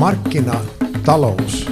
[0.00, 1.70] Markkinatalous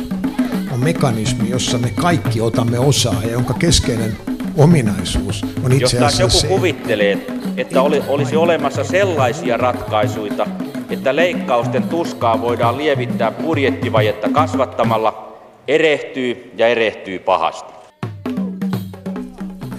[0.72, 4.16] on mekanismi, jossa me kaikki otamme osaa ja jonka keskeinen
[4.56, 10.46] ominaisuus on itse Jos asiassa joku se, kuvittelee, että oli, olisi olemassa sellaisia ratkaisuja,
[10.90, 15.38] että leikkausten tuskaa voidaan lievittää budjettivajetta kasvattamalla,
[15.68, 17.72] erehtyy ja erehtyy pahasti.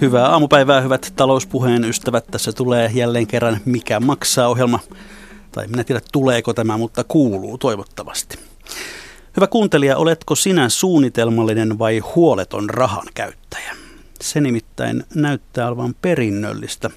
[0.00, 2.24] Hyvää aamupäivää, hyvät talouspuheen ystävät.
[2.30, 4.78] Tässä tulee jälleen kerran Mikä maksaa ohjelma.
[5.52, 8.38] Tai minä tiedä tuleeko tämä, mutta kuuluu toivottavasti.
[9.36, 13.76] Hyvä kuuntelija, oletko sinä suunnitelmallinen vai huoleton rahan käyttäjä?
[14.20, 16.90] Se nimittäin näyttää olevan perinnöllistä.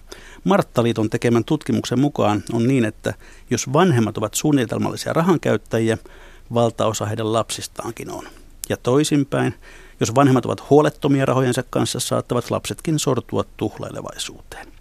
[0.44, 3.14] Marttaliiton tekemän tutkimuksen mukaan on niin, että
[3.50, 5.98] jos vanhemmat ovat suunnitelmallisia rahankäyttäjiä,
[6.54, 8.28] valtaosa heidän lapsistaankin on.
[8.70, 9.54] Ja toisinpäin,
[10.00, 14.73] jos vanhemmat ovat huolettomia rahojensa kanssa, saattavat lapsetkin sortua tuhlailevaisuuteen.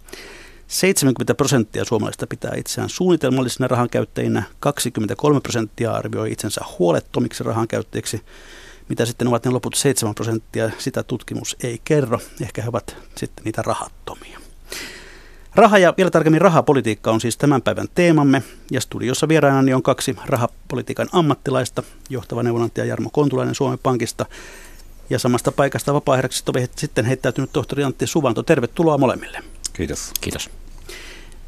[0.67, 8.21] 70 prosenttia suomalaisista pitää itseään suunnitelmallisina rahankäyttäjinä, 23 prosenttia arvioi itsensä huolettomiksi rahankäyttäjiksi.
[8.89, 12.19] Mitä sitten ovat ne loput 7 prosenttia, sitä tutkimus ei kerro.
[12.41, 14.39] Ehkä he ovat sitten niitä rahattomia.
[15.55, 18.43] Raha ja vielä tarkemmin rahapolitiikka on siis tämän päivän teemamme.
[18.71, 21.83] Ja studiossa vieraanani on kaksi rahapolitiikan ammattilaista.
[22.09, 24.25] Johtava neuvonantaja Jarmo Kontulainen Suomen Pankista
[25.09, 26.17] ja samasta paikasta vapaa
[26.75, 28.43] sitten heittäytynyt tohtori Antti Suvanto.
[28.43, 29.43] Tervetuloa molemmille.
[29.73, 30.11] Kiitos.
[30.21, 30.62] Kiitos.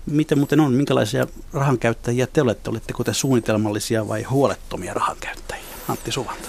[0.06, 2.70] Miten muuten on, minkälaisia rahankäyttäjiä te olette?
[2.70, 5.66] Oletteko te suunnitelmallisia vai huolettomia rahankäyttäjiä?
[5.88, 6.48] Antti Suvanto.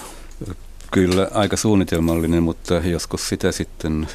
[0.91, 4.07] Kyllä aika suunnitelmallinen, mutta joskus sitä sitten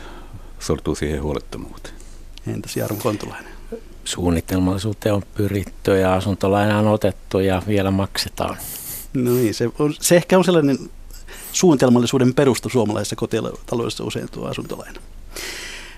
[0.59, 1.95] sortuu siihen huolettomuuteen.
[2.47, 3.53] Entäs Jarmo Kontulainen?
[4.05, 8.57] Suunnitelmallisuuteen on pyritty ja asuntolaina on otettu ja vielä maksetaan.
[9.15, 10.79] No niin, se, on, se ehkä on sellainen
[11.53, 15.01] suunnitelmallisuuden perusta suomalaisessa kotitaloudessa usein tuo asuntolaina.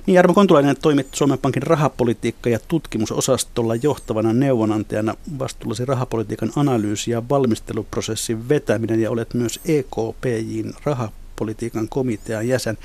[0.06, 7.28] Niin Jarmo Kontulainen toimit Suomen Pankin rahapolitiikka- ja tutkimusosastolla johtavana neuvonantajana vastuullasi rahapolitiikan analyysi- ja
[7.28, 12.78] valmisteluprosessin vetäminen ja olet myös EKPJin rahapolitiikan komitean jäsen.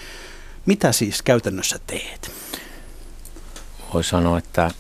[0.66, 2.32] Mitä siis käytännössä teet?
[3.94, 4.72] Voi sanoa, että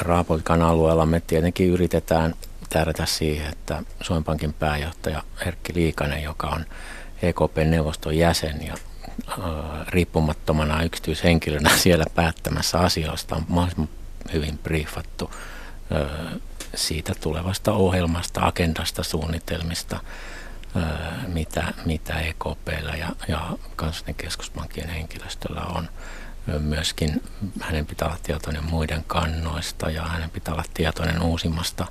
[0.00, 2.34] rahapolitiikan alueella me tietenkin yritetään
[2.68, 6.64] tähdätä siihen, että Suomen Pankin pääjohtaja Erkki Liikanen, joka on
[7.22, 8.74] EKP-neuvoston jäsen ja
[9.88, 13.88] riippumattomana yksityishenkilönä siellä päättämässä asioista on mahdollisimman
[14.32, 15.30] hyvin briefattu
[16.74, 20.00] siitä tulevasta ohjelmasta, agendasta, suunnitelmista,
[21.26, 25.88] mitä, mitä EKPllä ja, ja kansallinen keskuspankkien henkilöstöllä on.
[26.58, 27.22] Myöskin
[27.60, 31.86] hänen pitää olla tietoinen muiden kannoista ja hänen pitää olla tietoinen uusimmasta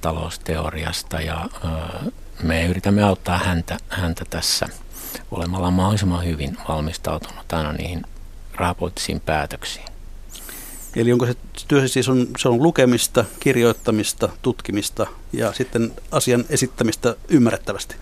[0.00, 1.48] talousteoriasta ja
[2.42, 4.68] me yritämme auttaa häntä, häntä tässä–
[5.30, 8.02] olemalla mahdollisimman hyvin valmistautunut aina niihin
[8.54, 9.86] rahapoliittisiin päätöksiin.
[10.96, 11.34] Eli onko se
[11.68, 17.96] työ siis on, se on lukemista, kirjoittamista, tutkimista ja sitten asian esittämistä ymmärrettävästi?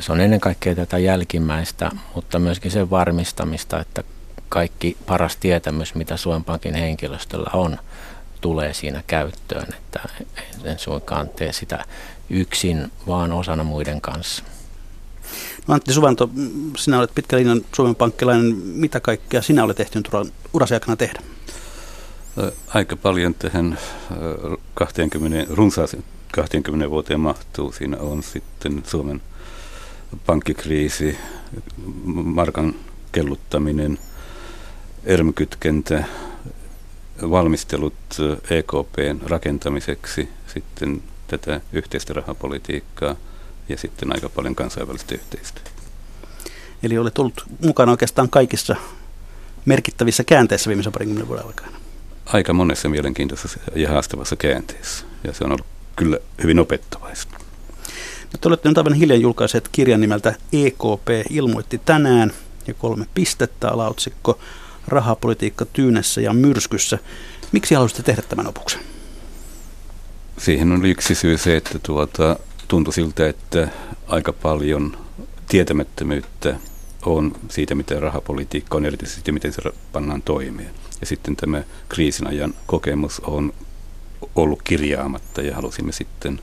[0.00, 4.02] Se on ennen kaikkea tätä jälkimmäistä, mutta myöskin sen varmistamista, että
[4.48, 7.78] kaikki paras tietämys, mitä Suomen Pankin henkilöstöllä on,
[8.40, 9.66] tulee siinä käyttöön.
[9.74, 10.00] Että
[10.64, 11.84] en suinkaan tee sitä
[12.30, 14.44] yksin, vaan osana muiden kanssa.
[15.68, 16.30] Antti Suvanto,
[16.76, 18.56] sinä olet pitkä linjan Suomen pankkilainen.
[18.56, 20.08] Mitä kaikkea sinä olet ehtinyt
[20.52, 21.20] urasi aikana tehdä?
[22.68, 23.78] Aika paljon tähän
[24.74, 27.72] 20, runsaaseen 20 vuoteen mahtuu.
[27.72, 29.22] Siinä on sitten Suomen
[30.26, 31.18] pankkikriisi,
[32.04, 32.74] markan
[33.12, 33.98] kelluttaminen,
[35.04, 36.04] ermkytkentä,
[37.22, 37.94] valmistelut
[38.50, 43.16] EKPn rakentamiseksi, sitten tätä yhteistä rahapolitiikkaa–
[43.68, 45.70] ja sitten aika paljon kansainvälistä yhteistyötä.
[46.82, 48.76] Eli olet ollut mukana oikeastaan kaikissa
[49.64, 51.78] merkittävissä käänteissä viimeisen parinkymmenen vuoden aikana.
[52.26, 57.38] Aika monessa mielenkiintoisessa ja haastavassa käänteessä, ja se on ollut kyllä hyvin opettavaista.
[58.32, 62.32] No, te olette nyt aivan hiljan julkaiseet kirjan nimeltä EKP ilmoitti tänään,
[62.66, 64.38] ja kolme pistettä alaotsikko
[64.88, 66.98] Rahapolitiikka tyynessä ja myrskyssä.
[67.52, 68.80] Miksi halusitte tehdä tämän opuksen?
[70.38, 72.36] Siihen on yksi syy se, että tuota,
[72.68, 73.68] tuntui siltä, että
[74.06, 74.96] aika paljon
[75.48, 76.56] tietämättömyyttä
[77.06, 79.62] on siitä, miten rahapolitiikka on, erityisesti miten se
[79.92, 80.70] pannaan toimeen.
[81.00, 83.52] Ja sitten tämä kriisin ajan kokemus on
[84.34, 86.40] ollut kirjaamatta ja halusimme sitten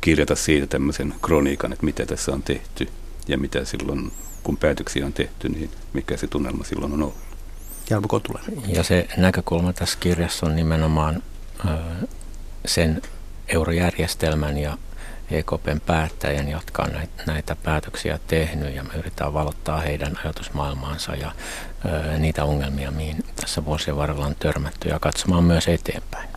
[0.00, 2.88] kirjata siitä tämmöisen kroniikan, että mitä tässä on tehty
[3.28, 4.12] ja mitä silloin,
[4.42, 7.18] kun päätöksiä on tehty, niin mikä se tunnelma silloin on ollut.
[7.90, 8.08] Jarmo
[8.66, 11.22] Ja se näkökulma tässä kirjassa on nimenomaan
[12.66, 13.02] sen
[13.48, 14.78] eurojärjestelmän ja
[15.30, 16.90] EKPn päättäjän, jotka on
[17.26, 21.32] näitä päätöksiä tehnyt ja me yritetään valottaa heidän ajatusmaailmaansa ja
[22.18, 26.28] niitä ongelmia, mihin tässä vuosien varrella on törmätty ja katsomaan myös eteenpäin.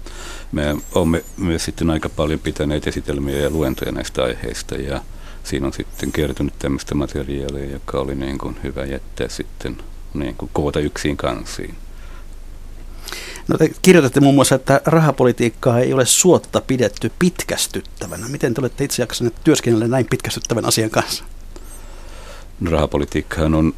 [0.52, 5.02] Me olemme myös sitten aika paljon pitäneet esitelmiä ja luentoja näistä aiheista ja
[5.44, 9.78] siinä on sitten kertynyt tämmöistä materiaalia, joka oli niin kuin hyvä jättää sitten
[10.14, 11.76] niin kuin koota yksin kansiin.
[13.48, 18.28] No te kirjoitatte muun muassa, että rahapolitiikkaa ei ole suotta pidetty pitkästyttävänä.
[18.28, 21.24] Miten te olette itse jaksaneet työskennellä näin pitkästyttävän asian kanssa?
[22.60, 23.74] No, rahapolitiikkahan on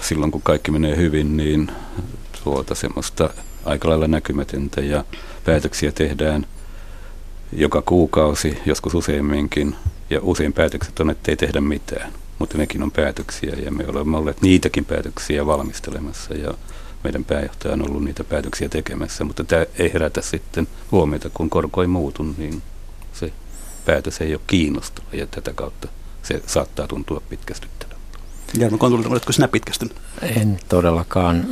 [0.00, 1.72] silloin, kun kaikki menee hyvin, niin
[2.44, 3.30] tuota semmoista
[3.64, 5.04] aika lailla näkymätöntä ja
[5.44, 6.46] päätöksiä tehdään
[7.52, 9.76] joka kuukausi, joskus useamminkin.
[10.10, 14.16] Ja usein päätökset on, että ei tehdä mitään, mutta nekin on päätöksiä ja me olemme
[14.16, 16.54] olleet niitäkin päätöksiä valmistelemassa ja
[17.04, 21.82] meidän pääjohtaja on ollut niitä päätöksiä tekemässä, mutta tämä ei herätä sitten huomiota, kun korko
[21.82, 22.62] ei muutu, niin
[23.12, 23.32] se
[23.84, 25.88] päätös ei ole kiinnostava ja tätä kautta
[26.22, 28.00] se saattaa tuntua pitkästyttävältä.
[28.58, 29.96] Jarmo Kontulin, oletko sinä pitkästynyt?
[30.22, 31.46] En todellakaan.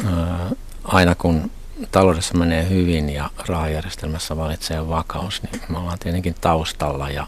[0.84, 1.50] Aina kun
[1.90, 7.26] taloudessa menee hyvin ja rahajärjestelmässä valitsee vakaus, niin me ollaan tietenkin taustalla ja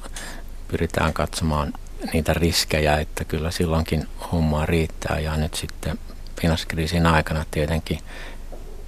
[0.69, 1.73] pyritään katsomaan
[2.13, 5.99] niitä riskejä, että kyllä silloinkin hommaa riittää ja nyt sitten
[6.41, 7.99] finanssikriisin aikana tietenkin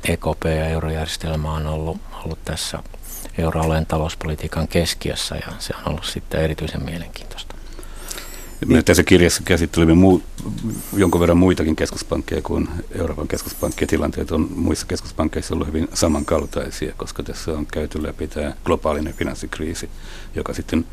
[0.08, 2.82] EKP ja eurojärjestelmä on ollut, ollut tässä
[3.38, 7.54] euroalueen talouspolitiikan keskiössä ja se on ollut sitten erityisen mielenkiintoista.
[8.66, 10.22] Me tässä kirjassa käsittelimme muu,
[10.96, 12.69] jonkun verran muitakin keskuspankkeja kuin
[12.99, 13.87] Euroopan keskuspankkeja.
[13.87, 19.90] Tilanteet on muissa keskuspankkeissa ollut hyvin samankaltaisia, koska tässä on käyty läpi tämä globaalinen finanssikriisi,
[20.34, 20.84] joka sitten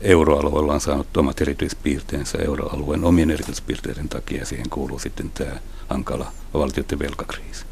[0.00, 4.46] euroalueella on saanut omat erityispiirteensä euroalueen omien erityispiirteiden takia.
[4.46, 5.52] Siihen kuuluu sitten tämä
[5.88, 7.64] hankala valtioiden velkakriisi.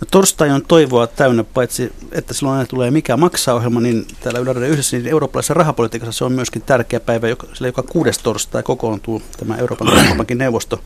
[0.00, 4.40] No, torstai on toivoa täynnä, paitsi että silloin aina tulee mikä maksaa ohjelma, niin täällä
[4.40, 8.62] Yle yhdessä niin eurooppalaisessa rahapolitiikassa se on myöskin tärkeä päivä, joka, sillä joka kuudes torstai
[8.62, 10.80] kokoontuu tämä Euroopan keskuspankin neuvosto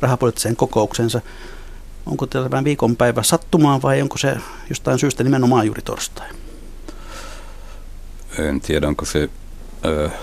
[0.00, 1.20] rahapoliittiseen kokouksensa.
[2.06, 4.36] Onko tämä viikonpäivä sattumaan vai onko se
[4.68, 6.28] jostain syystä nimenomaan juuri torstai?
[8.38, 9.30] En tiedä, onko se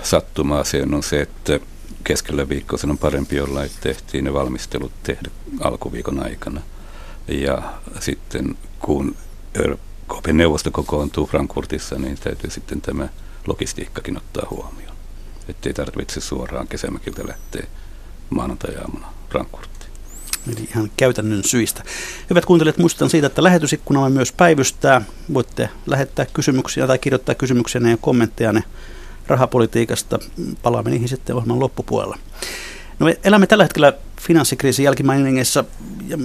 [0.02, 0.64] sattumaa.
[0.64, 1.60] Se on se, että
[2.04, 5.30] keskellä viikkoa sen on parempi olla, että tehtiin ne valmistelut tehdä
[5.60, 6.60] alkuviikon aikana.
[7.28, 7.62] Ja
[8.00, 9.16] sitten kun
[9.54, 13.08] Euroopan neuvosto kokoontuu Frankfurtissa, niin täytyy sitten tämä
[13.46, 14.96] logistiikkakin ottaa huomioon.
[15.48, 17.66] Että ei tarvitse suoraan kesämäkiltä lähteä
[18.30, 19.12] maanantai-aamuna.
[20.46, 21.82] Eli ihan käytännön syistä.
[22.30, 25.02] Hyvät kuuntelijat, muistutan siitä, että lähetysikkunamme myös päivystää.
[25.34, 28.64] Voitte lähettää kysymyksiä tai kirjoittaa kysymyksiä ja kommentteja ne
[29.26, 30.18] rahapolitiikasta.
[30.62, 32.18] Palaamme niihin sitten ohjelman loppupuolella.
[32.98, 35.64] No me elämme tällä hetkellä finanssikriisin jälkimainingeissa
[36.08, 36.16] ja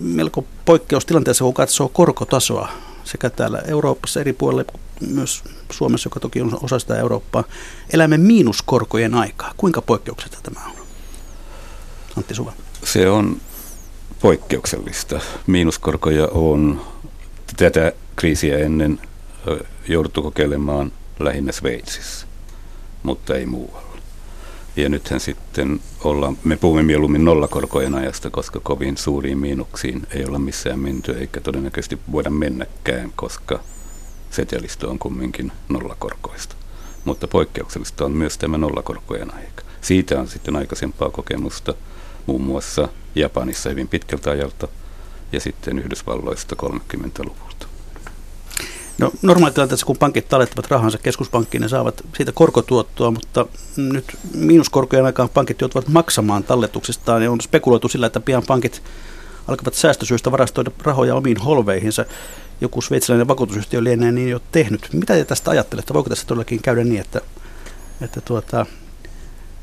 [0.00, 2.68] melko poikkeustilanteessa, kun katsoo korkotasoa
[3.04, 4.64] sekä täällä Euroopassa eri puolilla,
[5.08, 7.44] myös Suomessa, joka toki on osa sitä Eurooppaa.
[7.92, 9.54] Elämme miinuskorkojen aikaa.
[9.56, 10.86] Kuinka poikkeuksetta tämä on?
[12.16, 12.52] Antti Suva.
[12.84, 13.40] Se on
[14.20, 15.20] poikkeuksellista.
[15.46, 16.80] Miinuskorkoja on
[17.56, 19.00] tätä kriisiä ennen
[19.88, 22.26] jouduttu kokeilemaan lähinnä Sveitsissä
[23.04, 23.94] mutta ei muualla.
[24.76, 30.38] Ja nythän sitten ollaan, me puhumme mieluummin nollakorkojen ajasta, koska kovin suuriin miinuksiin ei olla
[30.38, 33.60] missään menty, eikä todennäköisesti voida mennäkään, koska
[34.30, 36.56] setelistö on kumminkin nollakorkoista.
[37.04, 39.62] Mutta poikkeuksellista on myös tämä nollakorkojen aika.
[39.80, 41.74] Siitä on sitten aikaisempaa kokemusta
[42.26, 44.68] muun muassa Japanissa hyvin pitkältä ajalta
[45.32, 47.66] ja sitten Yhdysvalloista 30-luvulta.
[48.98, 53.46] No normaalitilanteessa, kun pankit tallettavat rahansa keskuspankkiin, ne saavat siitä korkotuottoa, mutta
[53.76, 58.82] nyt miinuskorkojen aikaan pankit joutuvat maksamaan talletuksistaan ja on spekuloitu sillä, että pian pankit
[59.48, 62.04] alkavat säästösyistä varastoida rahoja omiin holveihinsa.
[62.60, 64.88] Joku sveitsiläinen vakuutusyhtiö lienee niin jo tehnyt.
[64.92, 65.94] Mitä te tästä ajattelette?
[65.94, 67.20] Voiko tässä todellakin käydä niin, että,
[68.00, 68.66] että tuota,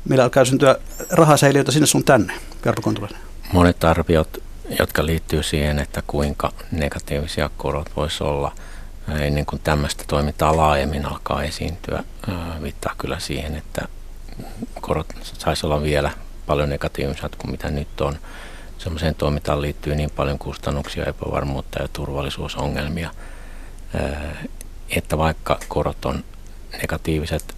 [0.08, 0.76] meillä alkaa syntyä
[1.10, 2.34] rahasäiliöitä sinne sun tänne,
[2.82, 3.20] Kontulainen?
[3.52, 4.42] Monet arviot,
[4.78, 8.52] jotka liittyy siihen, että kuinka negatiivisia korot voisi olla–
[9.08, 12.04] ennen kuin tämmöistä toimintaa laajemmin alkaa esiintyä,
[12.62, 13.88] viittaa kyllä siihen, että
[14.80, 16.10] korot saisi olla vielä
[16.46, 18.18] paljon negatiivisemmat kuin mitä nyt on.
[18.78, 23.10] Semmoiseen toimintaan liittyy niin paljon kustannuksia, epävarmuutta ja turvallisuusongelmia,
[24.90, 26.24] että vaikka korot on
[26.80, 27.54] negatiiviset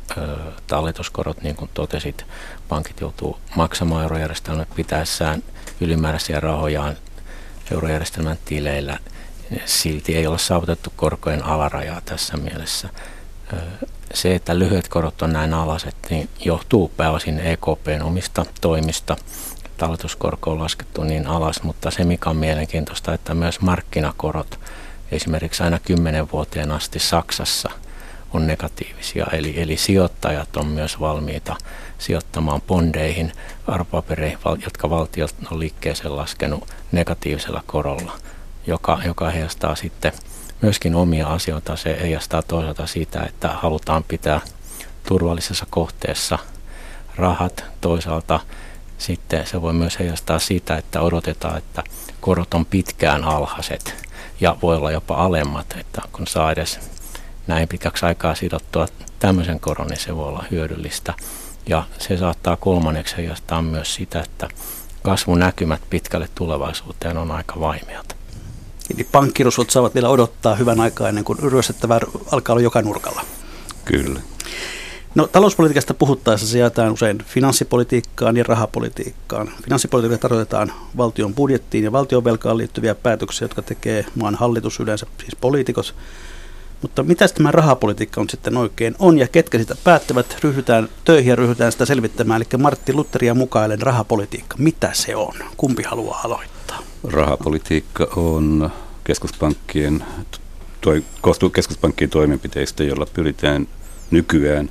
[0.67, 2.27] talletuskorot, niin kuin totesit,
[2.69, 5.43] pankit joutuu maksamaan eurojärjestelmän pitäessään
[5.81, 6.97] ylimääräisiä rahojaan
[7.71, 8.99] eurojärjestelmän tileillä–
[9.65, 12.89] silti ei ole saavutettu korkojen alarajaa tässä mielessä.
[14.15, 19.17] Se, että lyhyet korot on näin alaset, niin johtuu pääosin EKPn omista toimista.
[19.77, 24.61] Talletuskorko on laskettu niin alas, mutta se mikä on mielenkiintoista, että myös markkinakorot
[25.13, 27.71] esimerkiksi aina 10 vuoteen asti Saksassa
[28.33, 29.27] on negatiivisia.
[29.33, 31.57] Eli, eli sijoittajat on myös valmiita
[31.99, 33.33] sijoittamaan bondeihin,
[33.67, 38.19] arvopapereihin, jotka valtiot on liikkeeseen laskenut negatiivisella korolla–
[38.67, 40.13] joka, joka heijastaa sitten
[40.63, 41.77] myöskin omia asioita.
[41.77, 44.41] Se heijastaa toisaalta sitä, että halutaan pitää
[45.09, 46.39] turvallisessa kohteessa
[47.17, 47.65] rahat.
[47.81, 48.41] Toisaalta
[48.99, 51.83] sitten se voi myös heijastaa sitä, että odotetaan, että
[52.21, 53.95] korot on pitkään alhaiset
[54.41, 56.81] ja voi olla jopa alemmat, että kun saa edes
[57.47, 58.87] näin pitkäksi aikaa sidottua
[59.19, 61.15] tämmöisen koron, niin se voi olla hyödyllistä.
[61.67, 64.49] Ja se saattaa kolmanneksi heijastaa myös sitä, että
[65.03, 68.17] kasvunäkymät pitkälle tulevaisuuteen on aika vaimeat.
[68.95, 72.01] Eli pankkirusvot saavat vielä odottaa hyvän aikaa ennen kuin ryöstettävä
[72.33, 73.25] alkaa olla joka nurkalla.
[73.85, 74.21] Kyllä.
[75.15, 79.51] No, talouspolitiikasta puhuttaessa se jaetaan usein finanssipolitiikkaan ja rahapolitiikkaan.
[79.63, 85.95] Finanssipolitiikka tarkoitetaan valtion budjettiin ja valtionvelkaan liittyviä päätöksiä, jotka tekee maan hallitus yleensä, siis poliitikot.
[86.85, 91.37] Mutta mitä tämä rahapolitiikka on sitten oikein on ja ketkä sitä päättävät, ryhdytään töihin ja
[91.37, 92.43] ryhdytään sitä selvittämään.
[92.43, 95.35] Eli Martti Lutteria mukaillen rahapolitiikka, mitä se on?
[95.57, 96.83] Kumpi haluaa aloittaa?
[97.05, 98.71] Rahapolitiikka on
[99.05, 100.05] keskuspankkien,
[100.81, 103.69] toi, koostuu keskuspankkien toimenpiteistä, joilla pyritään
[104.11, 104.71] nykyään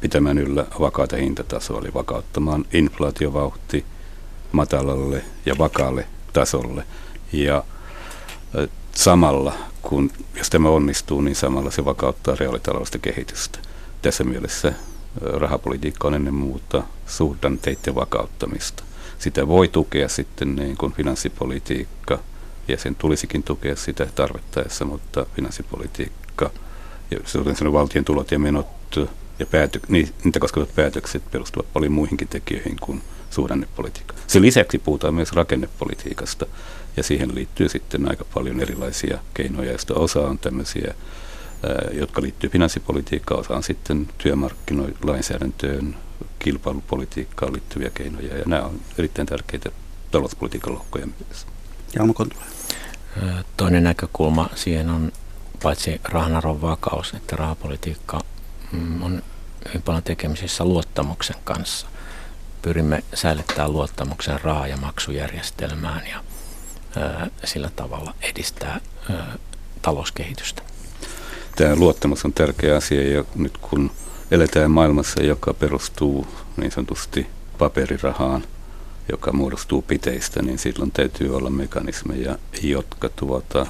[0.00, 3.84] pitämään yllä vakaata hintatasoa, eli vakauttamaan inflaatiovauhti
[4.52, 6.84] matalalle ja vakaalle tasolle.
[7.32, 7.64] Ja
[8.92, 9.52] samalla,
[9.88, 13.58] kun jos tämä onnistuu, niin samalla se vakauttaa reaalitaloudellista kehitystä.
[14.02, 14.72] Tässä mielessä
[15.20, 18.82] rahapolitiikka on ennen muuta suhdanteiden vakauttamista.
[19.18, 22.18] Sitä voi tukea sitten niin kuin finanssipolitiikka,
[22.68, 26.50] ja sen tulisikin tukea sitä tarvittaessa, mutta finanssipolitiikka
[27.10, 27.18] ja
[27.72, 28.66] valtion tulot ja menot
[29.38, 34.14] ja päätö, niitä koskevat päätökset perustuvat paljon muihinkin tekijöihin kuin suhdannepolitiikka.
[34.26, 36.46] Sen lisäksi puhutaan myös rakennepolitiikasta,
[36.96, 40.94] ja siihen liittyy sitten aika paljon erilaisia keinoja, joista osa on tämmöisiä,
[41.92, 45.96] jotka liittyy finanssipolitiikkaan, osa on sitten työmarkkinoilainsäädäntöön,
[46.38, 49.70] kilpailupolitiikkaan liittyviä keinoja, ja nämä on erittäin tärkeitä
[50.10, 51.46] talouspolitiikan lohkoja myös.
[53.56, 55.12] Toinen näkökulma siihen on
[55.62, 58.20] paitsi rahan vakaus, että rahapolitiikka
[59.02, 59.22] on
[59.68, 61.86] hyvin paljon tekemisissä luottamuksen kanssa.
[62.62, 66.20] Pyrimme säilyttämään luottamuksen raha- ja maksujärjestelmään ja
[67.44, 68.80] sillä tavalla edistää
[69.82, 70.62] talouskehitystä.
[71.56, 73.90] Tämä luottamus on tärkeä asia ja nyt kun
[74.30, 76.26] eletään maailmassa, joka perustuu
[76.56, 77.26] niin sanotusti
[77.58, 78.44] paperirahaan,
[79.12, 83.66] joka muodostuu piteistä, niin silloin täytyy olla mekanismeja, jotka tuota,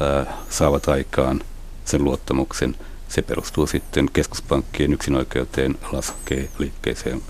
[0.00, 1.40] ää, saavat aikaan
[1.84, 2.76] sen luottamuksen.
[3.14, 7.22] Se perustuu sitten keskuspankkien yksinoikeuteen laskee liikkeeseen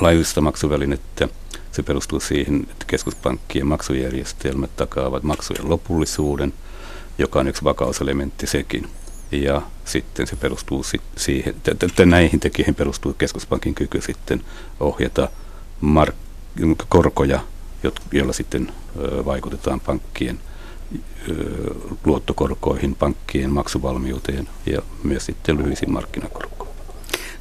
[0.00, 1.28] laajuista maksuvälinettä
[1.72, 6.52] se perustuu siihen, että keskuspankkien maksujärjestelmät takaavat maksujen lopullisuuden,
[7.18, 8.88] joka on yksi vakauselementti sekin.
[9.32, 10.84] Ja sitten se perustuu
[11.16, 14.44] siihen, että näihin tekijöihin perustuu keskuspankin kyky sitten
[14.80, 15.28] ohjata
[15.80, 16.16] mark-
[16.88, 17.40] korkoja,
[18.12, 18.72] joilla sitten
[19.24, 20.40] vaikutetaan pankkien
[22.04, 26.74] luottokorkoihin, pankkien maksuvalmiuteen ja myös sitten lyhyisiin markkinakorkoihin.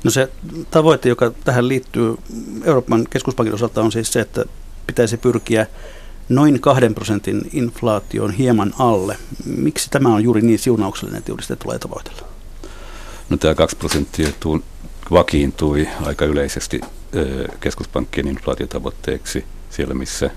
[0.04, 0.32] No se
[0.72, 2.16] tavoite, joka tähän liittyy
[2.64, 4.46] Euroopan keskuspankin osalta on siis se, että
[4.88, 5.68] pitäisi pyrkiä
[6.30, 9.18] noin kahden prosentin inflaation hieman alle.
[9.46, 12.28] Miksi tämä on juuri niin siunauksellinen, että juuri sitä tulee tavoitella?
[13.30, 14.30] No tämä 2 prosenttia
[15.12, 16.82] vakiintui aika yleisesti
[17.60, 20.30] keskuspankkien inflaatiotavoitteeksi siellä, missä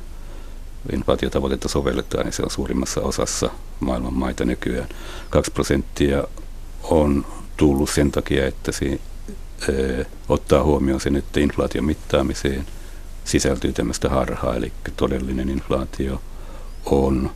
[0.92, 4.88] inflaatiotavoitetta sovelletaan, niin se on suurimmassa osassa maailman maita nykyään.
[5.30, 6.24] 2 prosenttia
[6.82, 7.26] on
[7.56, 8.98] tullut sen takia, että siinä
[10.28, 12.66] ottaa huomioon sen, että inflaation mittaamiseen
[13.24, 16.22] sisältyy tämmöistä harhaa, eli todellinen inflaatio
[16.84, 17.30] on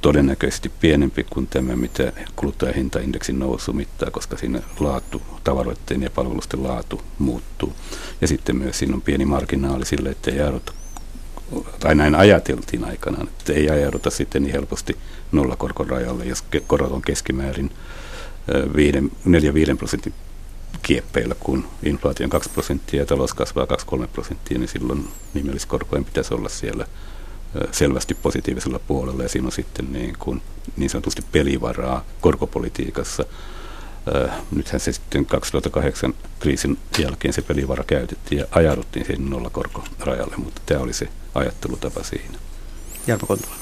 [0.00, 7.00] todennäköisesti pienempi kuin tämä, mitä kuluttajahintaindeksin nousu mittaa, koska siinä laatu, tavaroiden ja palvelusten laatu
[7.18, 7.72] muuttuu.
[8.20, 10.40] Ja sitten myös siinä on pieni marginaali sille, että ei
[11.80, 14.96] tai näin ajateltiin aikanaan, että ei ajauduta sitten niin helposti
[15.32, 17.70] nollakorkon rajalle, jos korot on keskimäärin
[19.74, 20.14] 4-5 prosentin
[20.82, 23.66] kieppeillä, kun inflaatio on 2 prosenttia ja talous kasvaa
[24.04, 26.86] 2-3 prosenttia, niin silloin nimelliskorkojen pitäisi olla siellä
[27.72, 30.42] selvästi positiivisella puolella ja siinä on sitten niin, kuin,
[30.76, 33.24] niin sanotusti pelivaraa korkopolitiikassa.
[34.50, 40.80] Nythän se sitten 2008 kriisin jälkeen se pelivara käytettiin ja ajauduttiin siihen nollakorkorajalle, mutta tämä
[40.80, 42.38] oli se ajattelutapa siinä.
[43.06, 43.54] Jarmo Kontula.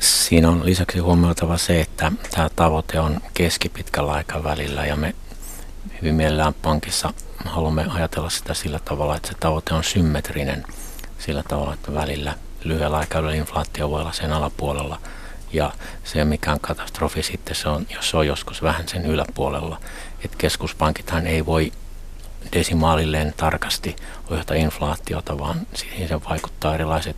[0.00, 5.14] Siinä on lisäksi huomioitava se, että tämä tavoite on keskipitkällä aikavälillä ja me
[6.00, 10.64] hyvin mielellään pankissa haluamme ajatella sitä sillä tavalla, että se tavoite on symmetrinen
[11.18, 12.34] sillä tavalla, että välillä
[12.64, 15.00] lyhyellä aikavälillä inflaatio voi olla sen alapuolella
[15.52, 15.72] ja
[16.04, 19.80] se mikä on katastrofi sitten se on, jos se on joskus vähän sen yläpuolella.
[20.24, 21.72] Että keskuspankithan ei voi
[22.52, 23.96] desimaalilleen tarkasti
[24.30, 27.16] ohjata inflaatiota, vaan siihen se vaikuttaa erilaiset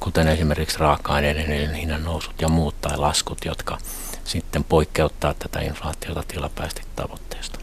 [0.00, 3.78] kuten esimerkiksi raaka-aineiden hinnan nousut ja muut tai laskut, jotka
[4.24, 7.58] sitten poikkeuttaa tätä inflaatiota tilapäisesti tavoitteesta.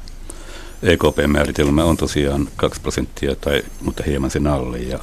[0.83, 4.99] EKP-määritelmä on tosiaan 2 prosenttia, tai, mutta hieman sen alle, ja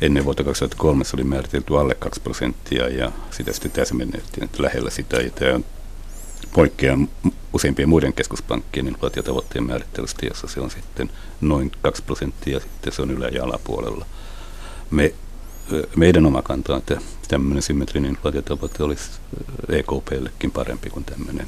[0.00, 4.90] ennen vuotta 2003 se oli määritelty alle 2 prosenttia, ja sitä sitten täsmennettiin, että lähellä
[4.90, 5.64] sitä, ja tämä on
[6.52, 6.98] poikkeaa
[7.52, 13.02] useimpien muiden keskuspankkien inflaatiotavoitteen määrittelystä, jossa se on sitten noin 2 prosenttia, ja sitten se
[13.02, 14.06] on ylä- ja alapuolella.
[14.90, 15.14] Me,
[15.96, 19.10] meidän oma kanta on, että tämmöinen symmetrinen inflaatiotavoite olisi
[19.68, 21.46] EKPllekin parempi kuin tämmöinen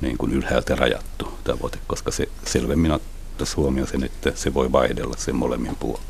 [0.00, 5.14] niin kuin ylhäältä rajattu tavoite, koska se selvemmin ottaisi huomioon sen, että se voi vaihdella
[5.18, 6.04] sen molemmin puolin.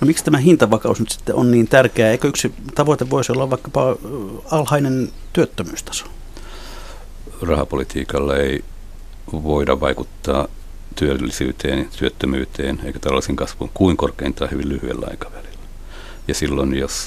[0.00, 2.10] No miksi tämä hintavakaus nyt sitten on niin tärkeää?
[2.10, 3.96] Eikö yksi tavoite voisi olla vaikkapa
[4.50, 6.06] alhainen työttömyystaso?
[7.42, 8.64] Rahapolitiikalla ei
[9.32, 10.48] voida vaikuttaa
[10.94, 15.58] työllisyyteen, työttömyyteen eikä tällaisen kasvuun kuin korkeintaan hyvin lyhyellä aikavälillä.
[16.28, 17.06] Ja silloin, jos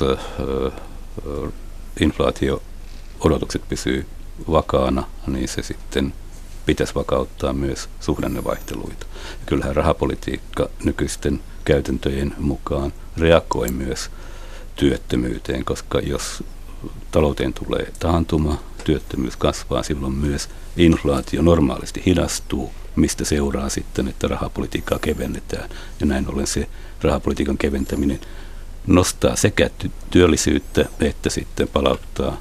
[1.99, 4.05] inflaatio-odotukset pysyy
[4.51, 6.13] vakaana, niin se sitten
[6.65, 9.05] pitäisi vakauttaa myös suhdannevaihteluita.
[9.13, 14.09] Ja kyllähän rahapolitiikka nykyisten käytäntöjen mukaan reagoi myös
[14.75, 16.43] työttömyyteen, koska jos
[17.11, 24.99] talouteen tulee taantuma, työttömyys kasvaa, silloin myös inflaatio normaalisti hidastuu, mistä seuraa sitten, että rahapolitiikkaa
[24.99, 25.69] kevennetään.
[25.99, 26.69] Ja näin ollen se
[27.01, 28.19] rahapolitiikan keventäminen
[28.87, 29.69] nostaa sekä
[30.11, 32.37] työllisyyttä että sitten palauttaa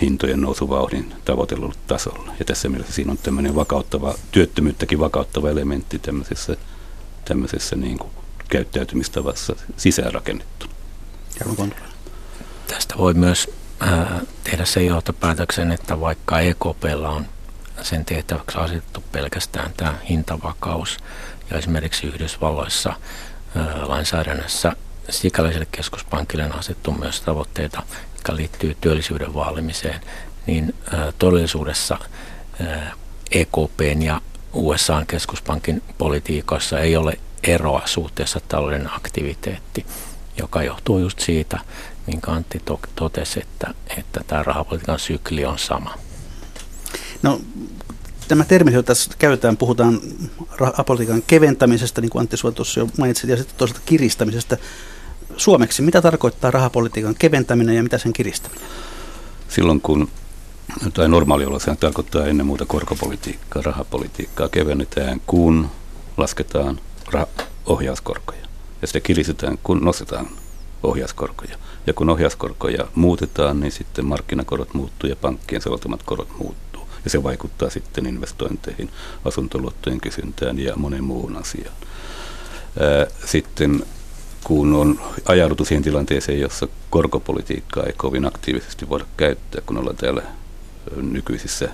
[0.00, 2.30] hintojen nousuvauhdin tavoitellulle tasolle.
[2.38, 6.56] Ja tässä mielessä siinä on tämmöinen vakauttava, työttömyyttäkin vakauttava elementti tämmöisessä,
[7.24, 8.10] tämmöisessä niin kuin
[8.48, 10.66] käyttäytymistavassa sisäänrakennettu.
[12.74, 13.50] Tästä voi myös
[14.44, 17.26] tehdä sen johtopäätöksen, että vaikka EKPlla on
[17.82, 20.98] sen tehtäväksi asetettu pelkästään tämä hintavakaus
[21.50, 22.94] ja esimerkiksi Yhdysvalloissa
[23.56, 24.72] ää, lainsäädännössä
[25.10, 27.82] sikäläiselle keskuspankille on asettu myös tavoitteita,
[28.14, 30.00] jotka liittyy työllisyyden vaalimiseen,
[30.46, 30.74] niin
[31.18, 31.98] todellisuudessa
[33.30, 34.20] EKPn ja
[34.52, 39.86] USAn keskuspankin politiikassa ei ole eroa suhteessa talouden aktiviteetti,
[40.38, 41.58] joka johtuu just siitä,
[42.06, 42.62] minkä Antti
[42.96, 45.94] totesi, että, että tämä rahapolitiikan sykli on sama.
[47.22, 47.40] No,
[48.28, 50.00] tämä termi, jota tässä käytetään, puhutaan
[50.58, 54.58] rahapolitiikan keventämisestä, niin kuin Antti Suo tuossa jo mainitsit, ja sitten toisaalta kiristämisestä.
[55.36, 58.68] Suomeksi, mitä tarkoittaa rahapolitiikan keventäminen ja mitä sen kiristäminen?
[59.48, 60.08] Silloin kun
[60.94, 65.70] tai normaalioloissa tarkoittaa ennen muuta korkopolitiikkaa, rahapolitiikkaa kevennetään, kun
[66.16, 66.80] lasketaan
[67.14, 68.46] rah- ohjauskorkoja.
[68.82, 70.28] Ja sitä kiristetään, kun nostetaan
[70.82, 71.58] ohjauskorkoja.
[71.86, 76.88] Ja kun ohjauskorkoja muutetaan, niin sitten markkinakorot muuttuu ja pankkien soveltamat korot muuttuu.
[77.04, 78.90] Ja se vaikuttaa sitten investointeihin,
[79.24, 81.76] asuntoluottojen kysyntään ja monen muuhun asiaan.
[83.24, 83.86] Sitten
[84.44, 90.22] kun on ajauduttu siihen tilanteeseen, jossa korkopolitiikkaa ei kovin aktiivisesti voida käyttää, kun ollaan täällä
[90.96, 91.68] nykyisissä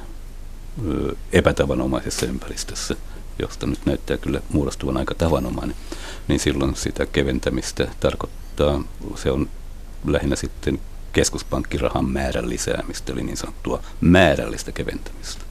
[1.32, 2.96] epätavanomaisessa ympäristössä,
[3.38, 5.76] josta nyt näyttää kyllä muodostuvan aika tavanomainen,
[6.28, 8.82] niin silloin sitä keventämistä tarkoittaa,
[9.14, 9.48] se on
[10.06, 10.80] lähinnä sitten
[11.12, 15.44] keskuspankkirahan määrän lisäämistä, eli niin sanottua määrällistä keventämistä.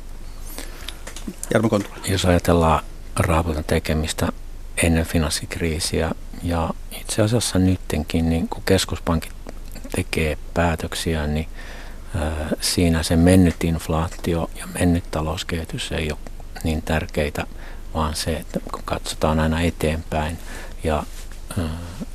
[1.53, 1.95] Jarmo Kontula.
[2.07, 2.83] Jos ajatellaan
[3.15, 4.27] rahapolitiikan tekemistä
[4.83, 6.11] ennen finanssikriisiä
[6.43, 6.69] ja
[7.01, 9.33] itse asiassa nyttenkin, niin kun keskuspankit
[9.95, 11.47] tekee päätöksiä, niin
[12.61, 16.19] siinä se mennyt inflaatio ja mennyt talouskehitys ei ole
[16.63, 17.47] niin tärkeitä,
[17.93, 20.37] vaan se, että kun katsotaan aina eteenpäin
[20.83, 21.03] ja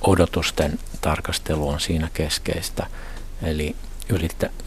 [0.00, 2.87] odotusten tarkastelu on siinä keskeistä.
[3.42, 3.76] Eli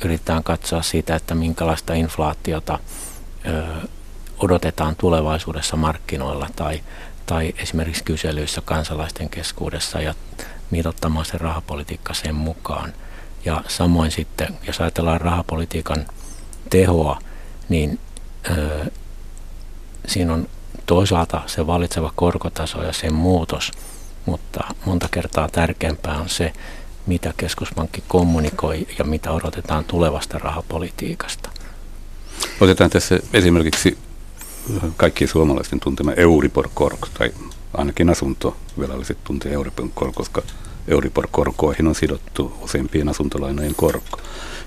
[0.01, 2.79] yritetään katsoa siitä, että minkälaista inflaatiota
[4.39, 6.81] odotetaan tulevaisuudessa markkinoilla tai
[7.27, 10.15] tai esimerkiksi kyselyissä kansalaisten keskuudessa ja
[10.71, 12.93] mitottamaan se rahapolitiikka sen mukaan.
[13.45, 16.05] Ja samoin sitten, jos ajatellaan rahapolitiikan
[16.69, 17.19] tehoa,
[17.69, 17.99] niin
[18.49, 18.85] ö,
[20.07, 20.49] siinä on
[20.85, 23.71] toisaalta se valitseva korkotaso ja sen muutos,
[24.27, 26.53] mutta monta kertaa tärkeämpää on se,
[27.07, 31.49] mitä keskuspankki kommunikoi ja mitä odotetaan tulevasta rahapolitiikasta.
[32.61, 33.97] Otetaan tässä esimerkiksi
[34.97, 37.31] kaikki suomalaisten tuntema Euribor-korko, tai
[37.73, 40.41] ainakin asuntovelalliset tuntee Euribor-korko, koska
[40.87, 44.19] Euribor-korkoihin on sidottu useimpien asuntolainojen korko.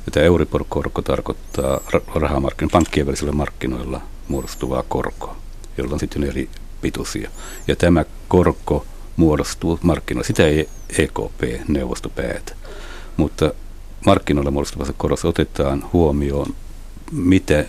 [0.07, 1.81] Ja tämä Euribor-korko tarkoittaa
[2.15, 5.37] rahamarkkinoilla, pankkien välisillä markkinoilla muodostuvaa korkoa,
[5.79, 6.49] jolla on sitten eri
[6.81, 7.31] pituisia.
[7.69, 8.87] Ja tämä korko
[9.21, 10.27] muodostuu markkinoilla.
[10.27, 12.55] Sitä ei EKP-neuvosto päätä.
[13.17, 13.53] Mutta
[14.07, 16.55] markkinoilla muodostuvassa korossa otetaan huomioon,
[17.13, 17.65] mitä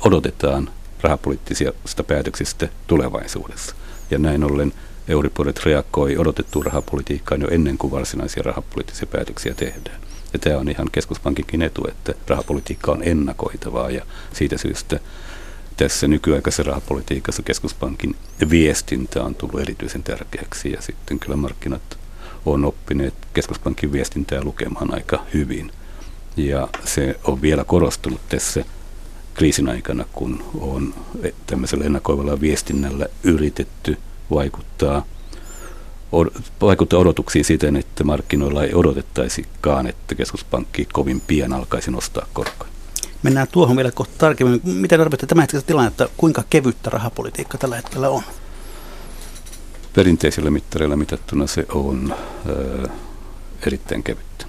[0.00, 3.74] odotetaan rahapoliittisista päätöksistä tulevaisuudessa.
[4.10, 4.72] Ja näin ollen
[5.08, 10.00] Euriborit reagoi odotettuun rahapolitiikkaan jo ennen kuin varsinaisia rahapoliittisia päätöksiä tehdään.
[10.32, 15.00] Ja tämä on ihan keskuspankinkin etu, että rahapolitiikka on ennakoitavaa ja siitä syystä
[15.76, 18.16] tässä nykyaikaisessa rahapolitiikassa keskuspankin
[18.50, 21.98] viestintä on tullut erityisen tärkeäksi ja sitten kyllä markkinat
[22.46, 25.72] on oppineet keskuspankin viestintää lukemaan aika hyvin.
[26.36, 28.64] Ja se on vielä korostunut tässä
[29.34, 30.94] kriisin aikana, kun on
[31.46, 33.96] tämmöisellä ennakoivalla viestinnällä yritetty
[34.30, 35.04] vaikuttaa,
[36.60, 42.73] vaikuttaa odotuksiin siten, että markkinoilla ei odotettaisikaan, että keskuspankki kovin pian alkaisi nostaa korkoja.
[43.24, 44.60] Mennään tuohon vielä kohta tarkemmin.
[44.64, 48.22] Miten arvioitte tämä hetkistä tilannetta, kuinka kevyttä rahapolitiikka tällä hetkellä on?
[49.94, 52.14] Perinteisillä mittareilla mitattuna se on
[52.48, 52.88] ö,
[53.66, 54.46] erittäin kevyttä.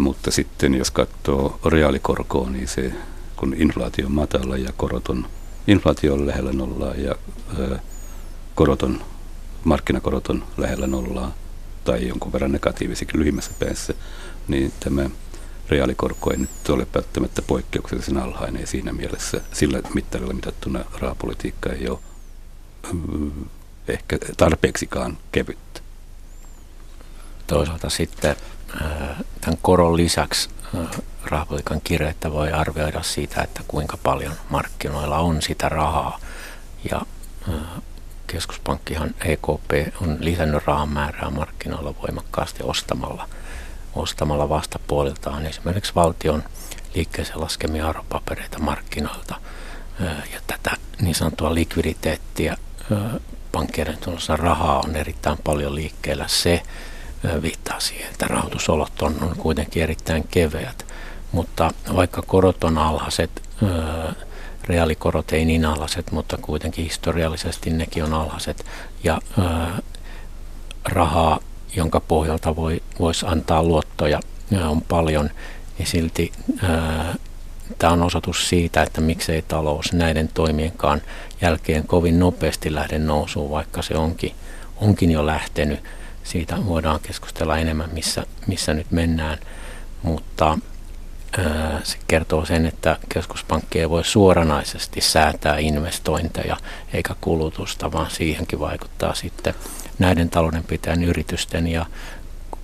[0.00, 2.92] Mutta sitten jos katsoo reaalikorkoa, niin se
[3.36, 5.26] kun inflaatio on matala ja korot on,
[5.66, 7.14] inflaatio on lähellä nollaa ja
[7.58, 7.78] ö,
[8.54, 9.00] korot on,
[9.64, 11.34] markkinakorot on lähellä nollaa
[11.84, 13.94] tai jonkun verran negatiivisikin lyhimmässä päässä,
[14.48, 15.10] niin tämä
[15.68, 21.98] reaalikorko ei nyt ole välttämättä poikkeuksellisen alhainen siinä mielessä sillä mittarilla mitattuna rahapolitiikka ei ole
[23.88, 25.80] ehkä tarpeeksikaan kevyttä.
[27.46, 28.36] Toisaalta sitten
[29.40, 30.48] tämän koron lisäksi
[31.24, 36.18] rahapolitiikan kirjettä voi arvioida siitä, että kuinka paljon markkinoilla on sitä rahaa.
[36.90, 37.00] Ja
[38.26, 43.28] keskuspankkihan EKP on lisännyt rahan määrää markkinoilla voimakkaasti ostamalla,
[43.98, 46.44] ostamalla vastapuoliltaan esimerkiksi valtion
[46.94, 49.34] liikkeeseen laskemia arvopapereita markkinoilta.
[50.32, 52.56] Ja tätä niin sanottua likviditeettiä
[53.52, 53.98] pankkeiden
[54.36, 56.28] rahaa on erittäin paljon liikkeellä.
[56.28, 56.62] Se
[57.42, 60.86] viittaa siihen, että rahoitusolot on, on kuitenkin erittäin keveät.
[61.32, 63.42] Mutta vaikka korot on alhaiset,
[64.64, 68.66] reaalikorot ei niin alhaiset, mutta kuitenkin historiallisesti nekin on alhaiset.
[69.04, 69.20] Ja
[70.84, 71.40] rahaa,
[71.76, 74.20] jonka pohjalta voi, voisi antaa luottoja,
[74.68, 75.30] on paljon,
[75.78, 76.32] niin silti
[77.78, 81.02] tämä on osoitus siitä, että miksei talous näiden toimienkaan
[81.40, 84.34] jälkeen kovin nopeasti lähde nousuun, vaikka se onkin,
[84.76, 85.80] onkin jo lähtenyt.
[86.24, 89.38] Siitä voidaan keskustella enemmän, missä, missä nyt mennään,
[90.02, 90.58] mutta
[91.84, 96.56] se kertoo sen, että keskuspankki ei voi suoranaisesti säätää investointeja
[96.92, 99.54] eikä kulutusta, vaan siihenkin vaikuttaa sitten
[99.98, 101.86] näiden taloudenpitäjän yritysten ja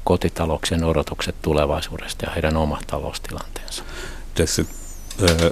[0.04, 3.84] kotitalouksien odotukset tulevaisuudesta ja heidän oma taloustilanteensa.
[4.34, 4.64] Tässä
[5.22, 5.50] äh,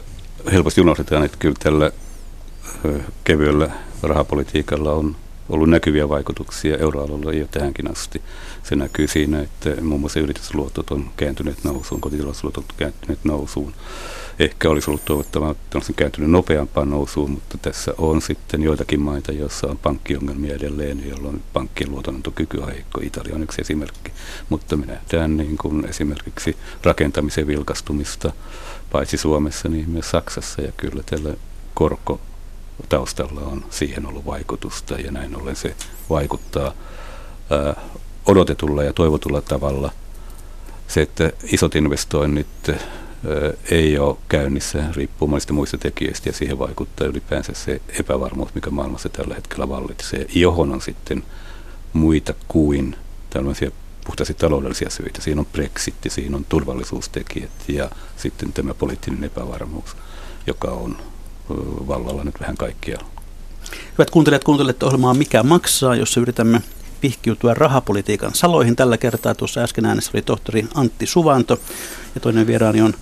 [0.52, 1.90] helposti unohdetaan, että kyllä tällä
[2.86, 3.70] äh, kevyellä
[4.02, 5.16] rahapolitiikalla on
[5.48, 8.22] ollut näkyviä vaikutuksia euroalueella jo tähänkin asti.
[8.62, 13.74] Se näkyy siinä, että muun muassa yritysluotot on kääntyneet nousuun, kotitalousluotot on kääntyneet nousuun.
[14.42, 19.32] Ehkä olisi ollut toivottavaa, että olisi kääntynyt nopeampaan nousuun, mutta tässä on sitten joitakin maita,
[19.32, 23.00] joissa on pankkiongelmia edelleen, jolloin pankkien luotonantokyky on heikko.
[23.02, 24.12] Italia on yksi esimerkki,
[24.48, 28.32] mutta me nähdään niin kuin esimerkiksi rakentamisen vilkastumista
[28.92, 31.34] paitsi Suomessa, niin myös Saksassa ja kyllä tällä
[31.74, 32.20] korko
[32.88, 35.76] taustalla on siihen ollut vaikutusta ja näin ollen se
[36.10, 36.72] vaikuttaa
[37.50, 37.82] ää,
[38.26, 39.92] odotetulla ja toivotulla tavalla.
[40.88, 42.70] Se, että isot investoinnit
[43.70, 49.08] ei ole käynnissä riippuu monista muista tekijöistä ja siihen vaikuttaa ylipäänsä se epävarmuus, mikä maailmassa
[49.08, 51.22] tällä hetkellä vallitsee, johon on sitten
[51.92, 52.96] muita kuin
[53.30, 53.70] tällaisia
[54.06, 55.20] puhtaasti taloudellisia syitä.
[55.20, 59.96] Siinä on Brexit, siinä on turvallisuustekijät ja sitten tämä poliittinen epävarmuus,
[60.46, 60.96] joka on
[61.88, 63.06] vallalla nyt vähän kaikkialla.
[63.92, 66.62] Hyvät kuuntelijat, kuuntelette ohjelmaa Mikä maksaa, jossa yritämme
[67.00, 68.76] pihkiutua rahapolitiikan saloihin.
[68.76, 71.60] Tällä kertaa tuossa äsken äänessä oli tohtori Antti Suvanto
[72.14, 72.94] ja toinen vieraani on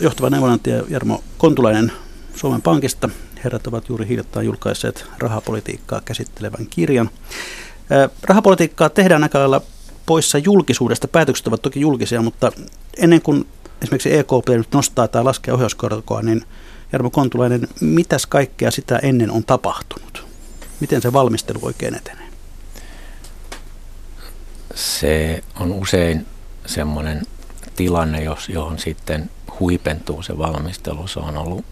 [0.00, 1.92] johtava neuvonantaja Jarmo Kontulainen
[2.34, 3.08] Suomen Pankista.
[3.44, 7.10] Herrat ovat juuri hiljattain julkaisseet rahapolitiikkaa käsittelevän kirjan.
[8.22, 9.62] Rahapolitiikkaa tehdään aika lailla
[10.06, 11.08] poissa julkisuudesta.
[11.08, 12.52] Päätökset ovat toki julkisia, mutta
[12.96, 13.46] ennen kuin
[13.82, 16.44] esimerkiksi EKP nyt nostaa tai laskee ohjauskorkoa, niin
[16.92, 20.26] Jarmo Kontulainen, mitäs kaikkea sitä ennen on tapahtunut?
[20.80, 22.28] Miten se valmistelu oikein etenee?
[24.74, 26.26] Se on usein
[26.66, 27.22] semmoinen
[27.76, 31.06] tilanne, jos, johon sitten huipentuu se valmistelu.
[31.06, 31.64] Se on ollut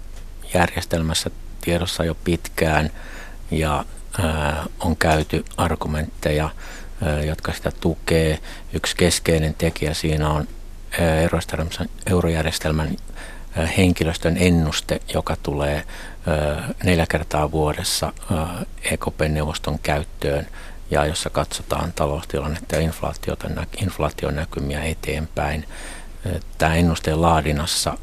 [0.54, 2.90] järjestelmässä tiedossa jo pitkään
[3.50, 3.84] ja
[4.22, 6.50] ää, on käyty argumentteja,
[7.02, 8.38] ää, jotka sitä tukee.
[8.72, 10.48] Yksi keskeinen tekijä siinä on
[12.06, 12.96] eurojärjestelmän
[13.76, 15.84] henkilöstön ennuste, joka tulee
[16.84, 18.12] neljä kertaa vuodessa
[18.82, 20.46] EKP-neuvoston käyttöön
[20.90, 23.48] ja jossa katsotaan taloustilannetta ja inflaatiota,
[23.82, 25.68] inflaation näkymiä eteenpäin.
[26.58, 27.98] Tämä ennusteen laadinnassa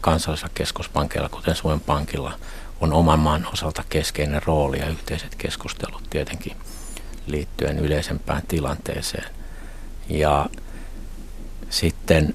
[0.00, 2.32] kansallisella keskuspankilla, kuten Suomen Pankilla,
[2.80, 6.56] on oman maan osalta keskeinen rooli ja yhteiset keskustelut tietenkin
[7.26, 9.34] liittyen yleisempään tilanteeseen.
[10.08, 10.46] Ja
[11.70, 12.34] sitten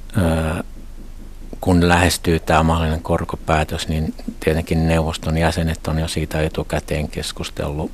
[1.61, 7.91] kun lähestyy tämä mahdollinen korkopäätös, niin tietenkin neuvoston jäsenet on jo siitä etukäteen keskustellut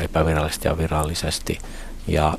[0.00, 1.58] epävirallisesti ja virallisesti.
[2.06, 2.38] Ja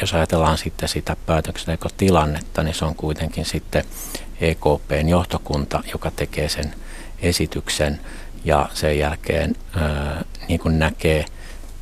[0.00, 3.84] jos ajatellaan sitten sitä päätöksentekotilannetta, niin se on kuitenkin sitten
[4.40, 6.74] EKPn johtokunta, joka tekee sen
[7.22, 8.00] esityksen
[8.44, 9.56] ja sen jälkeen
[10.48, 11.24] niin kuin näkee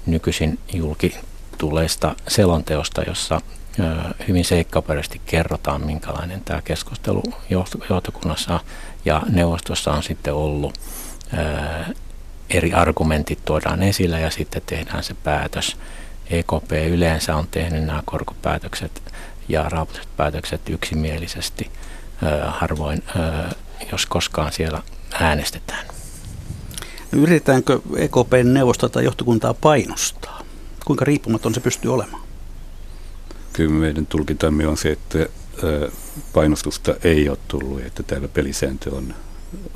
[0.06, 1.16] nykyisin julki
[1.59, 3.40] tulleista selonteosta, jossa
[4.28, 7.22] hyvin seikkaperäisesti kerrotaan, minkälainen tämä keskustelu
[7.90, 8.61] johtokunnassa
[9.04, 10.78] ja neuvostossa on sitten ollut.
[12.50, 15.76] Eri argumentit tuodaan esille ja sitten tehdään se päätös.
[16.30, 19.02] EKP yleensä on tehnyt nämä korkopäätökset
[19.48, 21.70] ja rahoitukset päätökset yksimielisesti.
[22.46, 23.02] Harvoin,
[23.92, 24.82] jos koskaan siellä
[25.20, 25.87] äänestetään.
[27.12, 30.42] Yritetäänkö EKPn neuvostoa tai johtokuntaa painostaa?
[30.85, 32.22] Kuinka riippumaton se pystyy olemaan?
[33.52, 35.26] Kyllä meidän tulkintamme on se, että
[36.32, 39.14] painostusta ei ole tullut, että täällä pelisääntö on,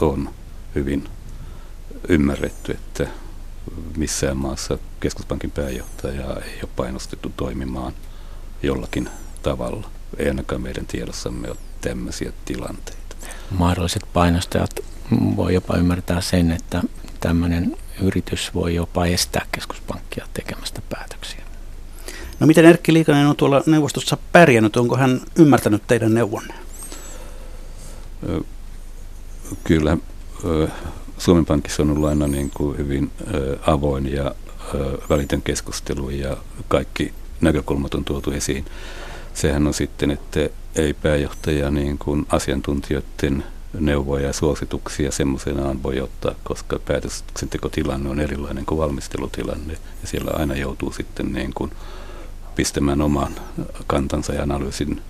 [0.00, 0.30] on
[0.74, 1.08] hyvin
[2.08, 3.06] ymmärretty, että
[3.96, 7.92] missään maassa keskuspankin pääjohtaja ei ole painostettu toimimaan
[8.62, 9.08] jollakin
[9.42, 9.90] tavalla.
[10.16, 13.16] Ei ainakaan meidän tiedossamme ole tämmöisiä tilanteita.
[13.50, 14.70] Mahdolliset painostajat
[15.36, 16.82] voi jopa ymmärtää sen, että
[17.20, 21.40] tämmöinen yritys voi jopa estää keskuspankkia tekemästä päätöksiä.
[22.40, 24.76] No miten Erkki Liikanen on tuolla neuvostossa pärjännyt?
[24.76, 26.54] Onko hän ymmärtänyt teidän neuvonne?
[29.64, 29.96] Kyllä.
[31.20, 33.10] Suomen Pankissa on ollut aina niin kuin hyvin
[33.66, 34.34] avoin ja
[35.10, 36.36] välitön keskustelu ja
[36.68, 38.64] kaikki näkökulmat on tuotu esiin.
[39.34, 40.40] Sehän on sitten, että
[40.76, 43.44] ei pääjohtaja niin kuin asiantuntijoiden
[43.80, 50.56] neuvoja ja suosituksia semmoisenaan voi ottaa, koska päätöksentekotilanne on erilainen kuin valmistelutilanne ja siellä aina
[50.56, 51.70] joutuu sitten niin kuin
[52.56, 53.34] pistämään oman
[53.86, 55.02] kantansa ja analyysin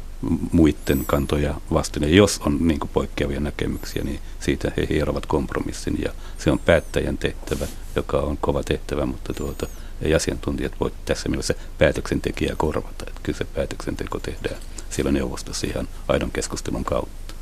[0.53, 2.03] muiden kantoja vasten.
[2.03, 6.59] Ja jos on niin kuin poikkeavia näkemyksiä, niin siitä he hierovat kompromissin ja se on
[6.59, 9.67] päättäjän tehtävä, joka on kova tehtävä, mutta tuota,
[10.03, 13.05] ei asiantuntijat voi tässä mielessä päätöksentekijää korvata.
[13.09, 14.57] Että kyllä se päätöksenteko tehdään
[14.91, 17.35] siellä neuvostossa ihan aidon keskustelun kautta.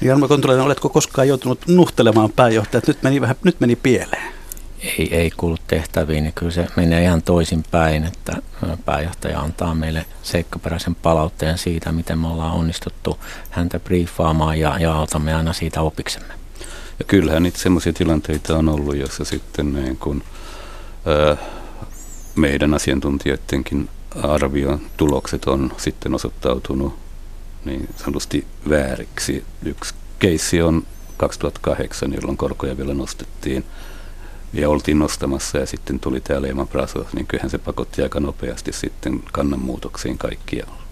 [0.00, 2.86] Jarmo Kontulainen, oletko koskaan joutunut nuhtelemaan pääjohtajat?
[2.86, 4.41] Nyt meni vähän, nyt meni pieleen
[4.82, 8.36] ei, ei kuulu tehtäviin, niin kyllä se menee ihan toisin päin, että
[8.84, 13.18] pääjohtaja antaa meille seikkaperäisen palautteen siitä, miten me ollaan onnistuttu
[13.50, 16.34] häntä briefaamaan ja, ja autamme aina siitä opiksemme.
[16.98, 20.22] Ja kyllähän niitä sellaisia tilanteita on ollut, jossa sitten niin kun,
[21.06, 21.36] ää,
[22.34, 23.88] meidän asiantuntijoidenkin
[24.22, 26.98] arvion tulokset on sitten osoittautunut
[27.64, 29.44] niin sanotusti vääriksi.
[29.64, 30.82] Yksi keissi on
[31.16, 33.64] 2008, jolloin korkoja vielä nostettiin
[34.52, 38.72] ja oltiin nostamassa ja sitten tuli tämä Lehman Brothers, niin kyllähän se pakotti aika nopeasti
[38.72, 40.82] sitten kannanmuutoksiin kaikkialla.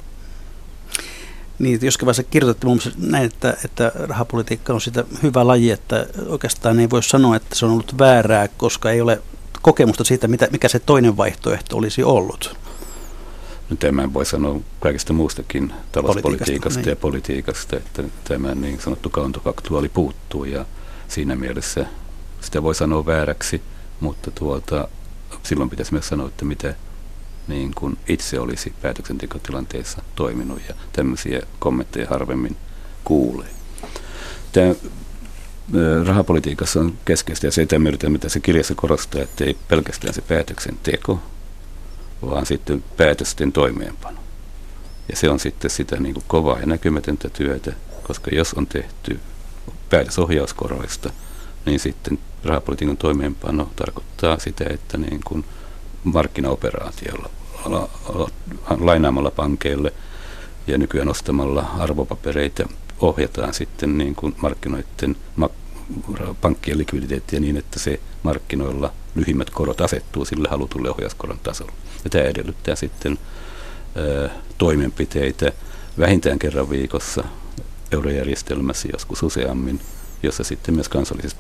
[1.59, 6.07] Niin, joskin vaiheessa kirjoitatte muun muassa näin, että, että rahapolitiikka on sitä hyvä laji, että
[6.27, 9.23] oikeastaan ei voi sanoa, että se on ollut väärää, koska ei ole
[9.63, 12.57] kokemusta siitä, mitä, mikä se toinen vaihtoehto olisi ollut.
[13.71, 16.89] No tämän voi sanoa kaikista muustakin talouspolitiikasta niin.
[16.89, 20.65] ja politiikasta, että tämä niin sanottu counterfactuaali puuttuu ja
[21.09, 21.87] siinä mielessä
[22.41, 23.63] sitä voi sanoa vääräksi,
[24.01, 24.89] mutta tuota,
[25.43, 26.75] silloin pitäisi myös sanoa, että mitä
[27.49, 32.57] niin kuin itse olisi päätöksentekotilanteessa toiminut ja tämmöisiä kommentteja harvemmin
[33.05, 33.49] kuulee.
[34.53, 34.75] Tämä
[36.07, 41.21] rahapolitiikassa on keskeistä ja se, että mitä se kirjassa korostaa, että ei pelkästään se päätöksenteko,
[42.23, 44.21] vaan sitten päätösten toimeenpano.
[45.09, 47.73] Ja se on sitten sitä niin kuin kovaa ja näkymätöntä työtä,
[48.03, 49.21] koska jos on tehty
[49.91, 51.11] päätös ohjauskoroista,
[51.67, 55.45] niin sitten rahapolitiikan toimeenpano tarkoittaa sitä, että niin kuin
[56.05, 57.31] markkinaoperaatiolla,
[58.79, 59.93] lainaamalla pankeille
[60.67, 62.69] ja nykyään ostamalla arvopapereita
[63.01, 65.17] ohjataan sitten niin kuin markkinoiden
[66.41, 71.73] pankkien likviditeettiä niin, että se markkinoilla lyhimmät korot asettuu sille halutulle ohjauskoron tasolle.
[72.05, 73.19] Ja tämä edellyttää sitten
[73.97, 75.53] ö, toimenpiteitä
[75.99, 77.25] vähintään kerran viikossa
[77.93, 79.81] eurojärjestelmässä, joskus useammin,
[80.23, 81.37] jossa sitten myös kansalliset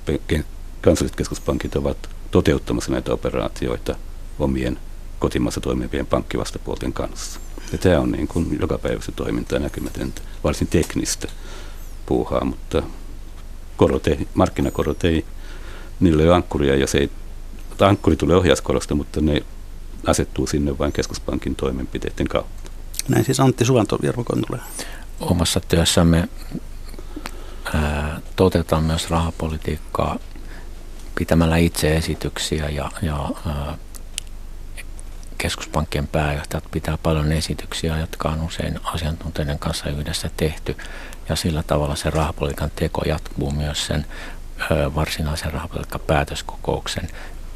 [0.80, 3.94] kansalliset keskuspankit ovat toteuttamassa näitä operaatioita
[4.38, 4.78] omien
[5.18, 7.40] kotimaassa toimivien pankkivastapuolten kanssa.
[7.72, 11.28] Ja tämä on niin kuin jokapäiväistä toimintaa näkymätöntä, varsin teknistä
[12.06, 12.82] puuhaa, mutta
[13.76, 15.24] korot ei, markkinakorot ei,
[16.00, 17.10] niillä ei ole ankkuria, jos ei,
[17.80, 19.42] ankkuri tulee ohjauskorosta, mutta ne
[20.06, 22.70] asettuu sinne vain keskuspankin toimenpiteiden kautta.
[23.08, 24.58] Näin siis Antti Suvanto, Jarmo Kontula.
[25.20, 26.28] Omassa työssämme
[28.36, 30.18] toteutetaan myös rahapolitiikkaa
[31.14, 33.78] pitämällä itse esityksiä ja, ja ää,
[35.38, 40.76] keskuspankkien pääjohtajat pitää paljon esityksiä, jotka on usein asiantuntijoiden kanssa yhdessä tehty.
[41.28, 44.06] Ja sillä tavalla se rahapolitiikan teko jatkuu myös sen
[44.70, 47.08] ö, varsinaisen rahapolitiikan päätöskokouksen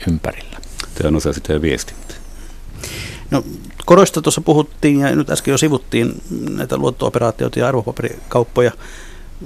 [0.09, 0.59] ympärillä.
[0.95, 2.17] Tämä on osa sitä viestintää.
[3.31, 3.45] No,
[3.85, 8.73] koroista tuossa puhuttiin ja nyt äsken jo sivuttiin näitä luottooperaatioita ja arvopaperikauppoja.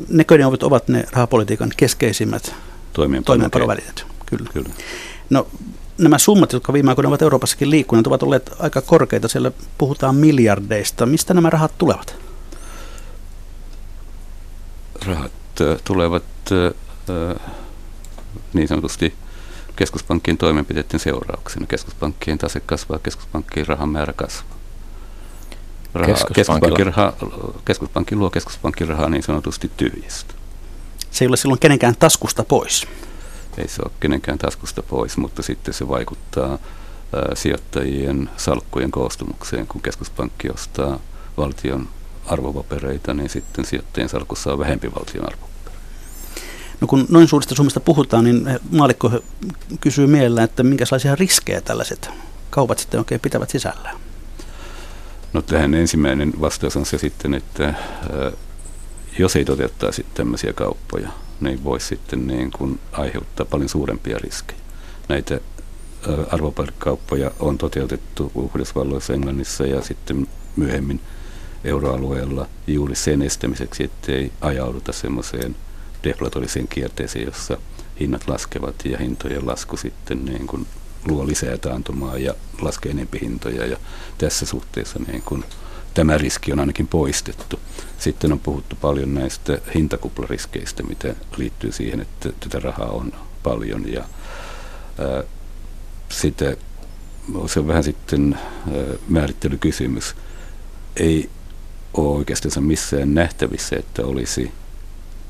[0.09, 2.55] Nekö ne ovat ne rahapolitiikan keskeisimmät
[2.93, 4.07] toimeenpanovälineet.
[4.27, 4.51] Kyllä.
[4.53, 4.69] Kyllä.
[5.31, 5.47] No,
[5.99, 9.29] nämä summat, jotka viime aikoina ovat Euroopassakin liikkuneet, ovat olleet aika korkeita.
[9.29, 11.07] Siellä puhutaan miljardeista.
[11.07, 12.17] Mistä nämä rahat tulevat?
[15.07, 15.33] Rahat
[15.85, 16.25] tulevat
[18.53, 19.15] niin sanotusti
[19.77, 21.67] keskuspankkien toimenpiteiden seurauksena.
[21.67, 24.58] Keskuspankkien tase kasvaa, keskuspankkien rahan määrä kasvaa.
[25.95, 27.13] Raha, keskuspankki, raha,
[27.65, 30.35] keskuspankki luo keskuspankin rahaa niin sanotusti tyhjistä.
[31.11, 32.87] Se ei ole silloin kenenkään taskusta pois.
[33.59, 36.59] Ei se ole kenenkään taskusta pois, mutta sitten se vaikuttaa ää,
[37.35, 39.67] sijoittajien salkkujen koostumukseen.
[39.67, 40.99] Kun keskuspankki ostaa
[41.37, 41.89] valtion
[42.27, 45.49] arvopapereita, niin sitten sijoittajien salkussa on vähempi valtion arvopapereita.
[46.81, 49.11] No kun noin suurista summista puhutaan, niin maalikko
[49.81, 52.11] kysyy mielellään, että minkälaisia riskejä tällaiset
[52.51, 53.97] kaupat sitten oikein pitävät sisällään?
[55.33, 57.75] No tähän ensimmäinen vastaus on se sitten, että
[59.19, 61.09] jos ei toteuttaisi tämmöisiä kauppoja,
[61.41, 64.61] niin voisi sitten niin kuin aiheuttaa paljon suurempia riskejä.
[65.09, 65.41] Näitä
[66.31, 71.01] arvopaperikauppoja on toteutettu Yhdysvalloissa, Englannissa ja sitten myöhemmin
[71.65, 75.57] euroalueella juuri sen estämiseksi, ettei ajauduta semmoiseen
[76.05, 77.59] deflatoriseen kierteeseen, jossa
[78.01, 80.67] hinnat laskevat ja hintojen lasku sitten niin kuin
[81.07, 83.77] luo lisää taantumaa ja laskee enempi hintoja ja
[84.19, 85.45] tässä suhteessa niin kuin
[85.95, 87.61] tämä riski on ainakin poistettu.
[87.99, 94.05] Sitten on puhuttu paljon näistä hintakuplariskeistä, mitä liittyy siihen, että tätä rahaa on paljon ja
[94.99, 95.23] ää,
[96.09, 96.57] sitä,
[97.47, 100.15] se on vähän sitten ää, määrittelykysymys.
[100.97, 101.31] Ei
[101.95, 104.53] ole oikeastaan missään nähtävissä, että olisi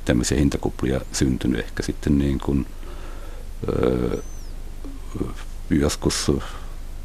[0.05, 2.67] tämmöisiä hintakuplia syntynyt ehkä sitten niin kuin,
[3.69, 4.19] öö,
[5.71, 6.33] joskus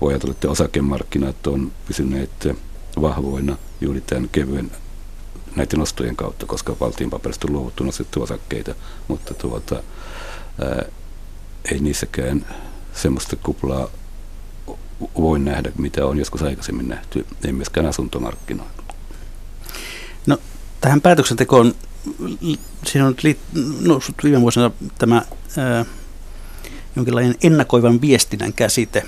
[0.07, 2.47] ajatella, että osakemarkkinat on pysyneet
[3.01, 4.71] vahvoina juuri tämän kevyen
[5.55, 8.75] näiden ostojen kautta, koska valtionpaperista on luovuttu nostettu osakkeita,
[9.07, 9.83] mutta tuota,
[10.61, 10.85] ää,
[11.71, 12.45] ei niissäkään
[12.93, 13.89] semmoista kuplaa
[15.17, 18.83] voi nähdä, mitä on joskus aikaisemmin nähty, ei myöskään asuntomarkkinoilla.
[20.25, 20.37] No,
[20.81, 21.75] tähän päätöksentekoon
[22.85, 23.15] siinä on
[23.79, 25.21] noussut viime vuosina tämä
[25.57, 25.85] ää,
[26.95, 29.03] jonkinlainen ennakoivan viestinnän käsite.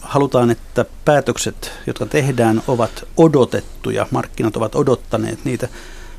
[0.00, 5.68] Halutaan, että päätökset, jotka tehdään, ovat odotettuja, markkinat ovat odottaneet niitä.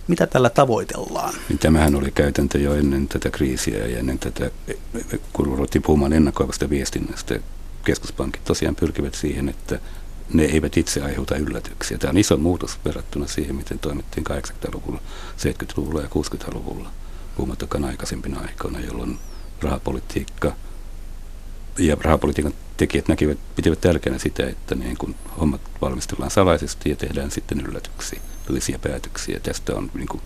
[0.08, 1.34] Mitä tällä tavoitellaan?
[1.50, 4.52] Niin tämähän oli käytäntö jo ennen tätä kriisiä ja ennen tätä,
[5.34, 7.40] kun ruvettiin puhumaan ennakoivasta viestinnästä.
[7.86, 9.80] Keskuspankit tosiaan pyrkivät siihen, että
[10.34, 11.98] ne eivät itse aiheuta yllätyksiä.
[11.98, 15.02] Tämä on iso muutos verrattuna siihen, miten toimittiin 80-luvulla,
[15.38, 16.90] 70-luvulla ja 60-luvulla,
[17.36, 19.20] puhumattakaan aikaisempina aikoina, jolloin
[19.62, 20.56] rahapolitiikka
[21.78, 27.32] ja rahapolitiikan tekijät näkivät, pitivät tärkeänä sitä, että niin kun hommat valmistellaan salaisesti ja tehdään
[27.32, 28.20] sitten yllätyksiä,
[28.50, 29.40] ylisiä päätöksiä.
[29.40, 30.22] Tästä on niin kuin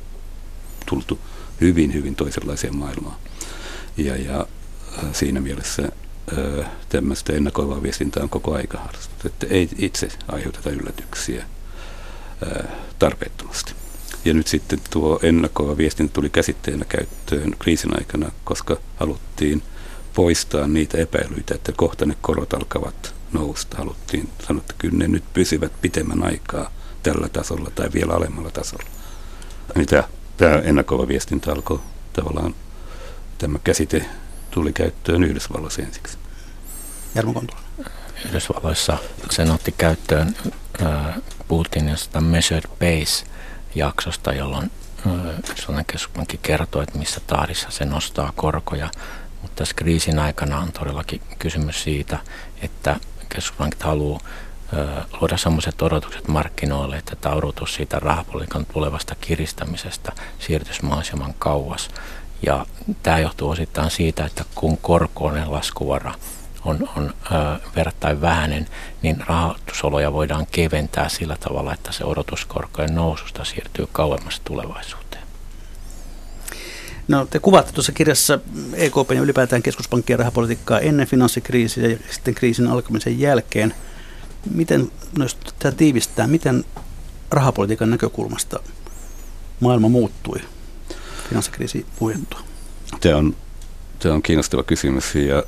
[0.89, 1.19] tultu
[1.62, 3.15] hyvin, hyvin toisenlaiseen maailmaan.
[3.98, 4.48] Ja, ja
[4.98, 5.91] äh, siinä mielessä
[6.89, 11.46] tämmöistä ennakoivaa viestintää on koko aika harrastettu, että ei itse aiheuteta yllätyksiä
[13.00, 13.74] tarpeettomasti.
[14.25, 19.63] Ja nyt sitten tuo ennakoiva viestintä tuli käsitteenä käyttöön kriisin aikana, koska haluttiin
[20.13, 23.77] poistaa niitä epäilyitä, että kohta ne korot alkavat nousta.
[23.77, 26.71] Haluttiin sanoa, että kyllä ne nyt pysyvät pitemmän aikaa
[27.03, 28.86] tällä tasolla tai vielä alemmalla tasolla.
[29.75, 30.03] Mitä
[30.38, 31.79] tämä ennakoiva viestintä alkoi
[32.13, 32.55] tavallaan,
[33.38, 34.05] tämä käsite
[34.51, 36.17] tuli käyttöön Yhdysvalloissa ensiksi.
[37.15, 37.62] Jarmo Kontula.
[38.25, 38.97] Yhdysvalloissa
[39.29, 40.36] sen otti käyttöön,
[41.47, 43.25] puhuttiin jostain measured base
[43.75, 44.71] jaksosta, jolloin
[45.49, 48.89] Yhdysvallan keskuspankki kertoo, että missä tahdissa se nostaa korkoja.
[49.41, 52.19] Mutta tässä kriisin aikana on todellakin kysymys siitä,
[52.62, 54.19] että keskuspankit haluaa
[55.21, 61.89] luoda sellaiset odotukset markkinoille, että odotus siitä rahapolitiikan tulevasta kiristämisestä siirtyisi mahdollisimman kauas.
[62.45, 62.65] Ja
[63.03, 66.13] tämä johtuu osittain siitä, että kun korkoinen laskuvara
[66.66, 68.68] on, on ö, verrattain vähäinen,
[69.01, 75.24] niin rahoitusoloja voidaan keventää sillä tavalla, että se odotuskorkojen noususta siirtyy kauemmas tulevaisuuteen.
[77.07, 78.39] No, te kuvaatte tuossa kirjassa
[78.74, 83.74] EKP ja ylipäätään keskuspankkien rahapolitiikkaa ennen finanssikriisiä ja sitten kriisin alkamisen jälkeen.
[84.53, 86.64] Miten, no jos tämä tiivistää, miten
[87.32, 88.59] rahapolitiikan näkökulmasta
[89.59, 90.39] maailma muuttui
[91.30, 92.39] finanssikriisi puhjettua?
[93.01, 93.36] Tämä on
[94.03, 95.43] Tämä on kiinnostava kysymys ja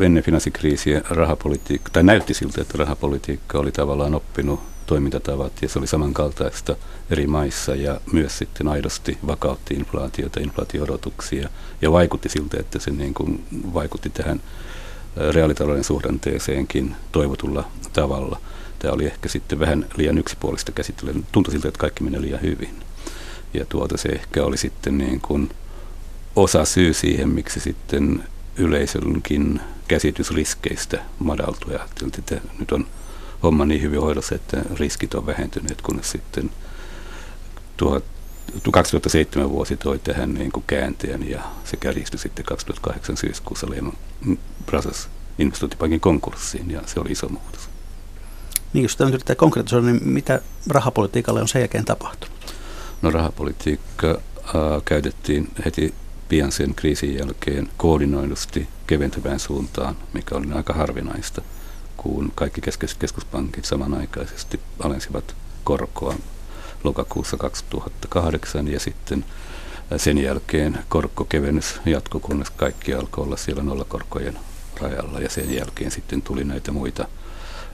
[0.00, 5.86] ennen finanssikriisiä rahapolitiikka, tai näytti siltä, että rahapolitiikka oli tavallaan oppinut toimintatavat ja se oli
[5.86, 6.76] samankaltaista
[7.10, 11.48] eri maissa ja myös sitten aidosti vakautti inflaatiota, inflaatiorotuksia
[11.82, 13.44] ja vaikutti siltä, että se niin kuin
[13.74, 14.40] vaikutti tähän
[15.30, 18.40] reaalitalouden suhdanteeseenkin toivotulla tavalla.
[18.78, 21.14] Tämä oli ehkä sitten vähän liian yksipuolista käsittelyä.
[21.32, 22.74] Tuntui siltä, että kaikki menee liian hyvin.
[23.54, 25.50] Ja tuota se ehkä oli sitten niin kuin
[26.36, 28.24] osa syy siihen, miksi sitten
[28.56, 31.72] yleisönkin käsitys riskeistä madaltui.
[31.72, 31.88] Ja
[32.18, 32.86] että nyt on
[33.42, 36.50] homma niin hyvin hoidossa, että riskit on vähentyneet, kunnes sitten
[38.72, 43.92] 2007 vuosi toi tähän niin kuin käänteen ja se kärjistyi sitten 2008 syyskuussa Lehman
[44.66, 47.68] Brothers investointipankin konkurssiin ja se oli iso muutos.
[48.72, 52.54] Niin, jos tämä yrittää konkretisoida, niin mitä rahapolitiikalle on sen jälkeen tapahtunut?
[53.02, 54.52] No rahapolitiikka äh,
[54.84, 55.94] käytettiin heti
[56.28, 61.42] pian sen kriisin jälkeen koordinoidusti keventävään suuntaan, mikä oli aika harvinaista,
[61.96, 66.14] kun kaikki keskeiset keskuspankit samanaikaisesti alensivat korkoa
[66.84, 69.24] lokakuussa 2008 ja sitten
[69.96, 74.38] sen jälkeen korkokevennys jatkui, kunnes kaikki alkoi olla siellä nollakorkojen
[74.80, 75.20] rajalla.
[75.20, 77.08] Ja sen jälkeen sitten tuli näitä muita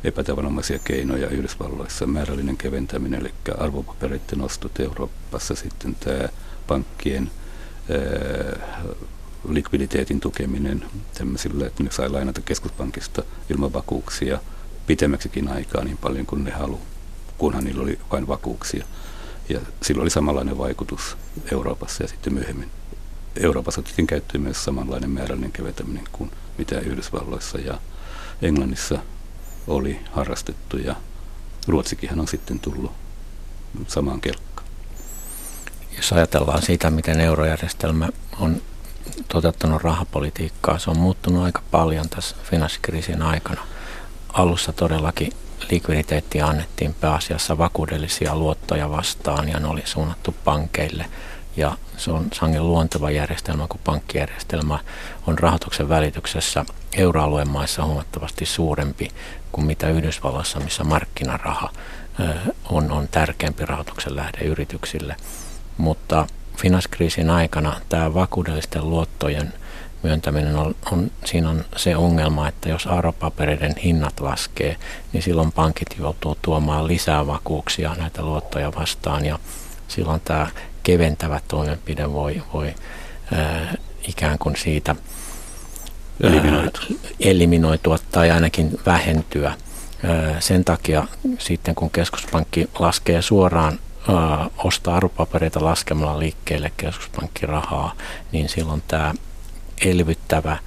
[0.04, 1.28] epätavanomaisia keinoja.
[1.28, 6.28] Yhdysvalloissa, määrällinen keventäminen, eli arvopapereiden ostot Euroopassa, sitten tämä
[6.66, 7.30] pankkien
[9.48, 10.84] likviditeetin tukeminen
[11.18, 14.40] tämmöisillä, että ne sai lainata keskuspankista ilman vakuuksia
[14.86, 16.86] pitemmäksikin aikaa niin paljon kuin ne haluavat,
[17.38, 18.86] kunhan niillä oli vain vakuuksia.
[19.48, 21.16] Ja sillä oli samanlainen vaikutus
[21.52, 22.70] Euroopassa ja sitten myöhemmin
[23.36, 27.80] Euroopassa otettiin käyttöön myös samanlainen määrällinen keventäminen kuin mitä Yhdysvalloissa ja
[28.42, 28.98] Englannissa
[29.66, 30.96] oli harrastettu ja
[31.68, 32.92] Ruotsikinhan on sitten tullut
[33.86, 34.49] samaan kelkkaan.
[35.96, 38.08] Jos ajatellaan sitä, miten eurojärjestelmä
[38.40, 38.62] on
[39.28, 43.60] toteuttanut rahapolitiikkaa, se on muuttunut aika paljon tässä finanssikriisin aikana.
[44.32, 45.32] Alussa todellakin
[45.70, 51.04] likviditeettiä annettiin pääasiassa vakuudellisia luottoja vastaan ja ne oli suunnattu pankeille.
[51.56, 54.78] Ja se on sangen luonteva järjestelmä, kun pankkijärjestelmä
[55.26, 56.64] on rahoituksen välityksessä
[56.96, 59.08] euroalueen maissa huomattavasti suurempi
[59.52, 61.70] kuin mitä Yhdysvalloissa, missä markkinaraha
[62.70, 65.16] on, on tärkeämpi rahoituksen lähde yrityksille.
[65.80, 66.26] Mutta
[66.56, 69.52] finanskriisin aikana tämä vakuudellisten luottojen
[70.02, 74.76] myöntäminen on, on, siinä on se ongelma, että jos arvopapereiden hinnat laskee,
[75.12, 79.38] niin silloin pankit joutuu tuomaan lisää vakuuksia näitä luottoja vastaan ja
[79.88, 80.46] silloin tämä
[80.82, 82.74] keventävä toimenpide voi, voi
[83.32, 83.74] ää,
[84.08, 84.96] ikään kuin siitä
[86.20, 86.82] eliminoitua.
[87.20, 89.54] eliminoitua tai ainakin vähentyä.
[90.04, 91.06] Ää, sen takia
[91.38, 93.78] sitten kun keskuspankki laskee suoraan
[94.64, 97.94] ostaa arvopapereita laskemalla liikkeelle keskuspankkirahaa,
[98.32, 99.14] niin silloin tämä
[99.84, 100.58] elvyttävä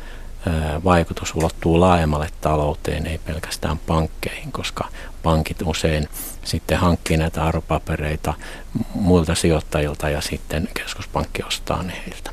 [0.83, 4.87] vaikutus ulottuu laajemmalle talouteen, ei pelkästään pankkeihin, koska
[5.23, 6.09] pankit usein
[6.43, 8.33] sitten hankkii näitä arvopapereita
[8.95, 12.31] muilta sijoittajilta ja sitten keskuspankki ostaa ne heiltä.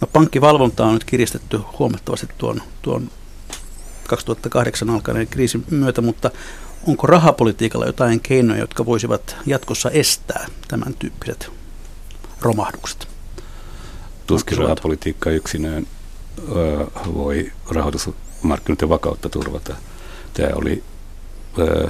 [0.00, 3.10] No, pankkivalvonta on nyt kiristetty huomattavasti tuon, tuon
[4.08, 6.30] 2008 alkaneen kriisin myötä, mutta
[6.86, 11.50] onko rahapolitiikalla jotain keinoja, jotka voisivat jatkossa estää tämän tyyppiset
[12.40, 13.08] romahdukset?
[14.26, 15.86] Tuskin rahapolitiikka yksinään
[16.56, 19.76] ö, voi rahoitusmarkkinoiden vakautta turvata.
[20.34, 20.82] Tämä oli,
[21.58, 21.88] ö,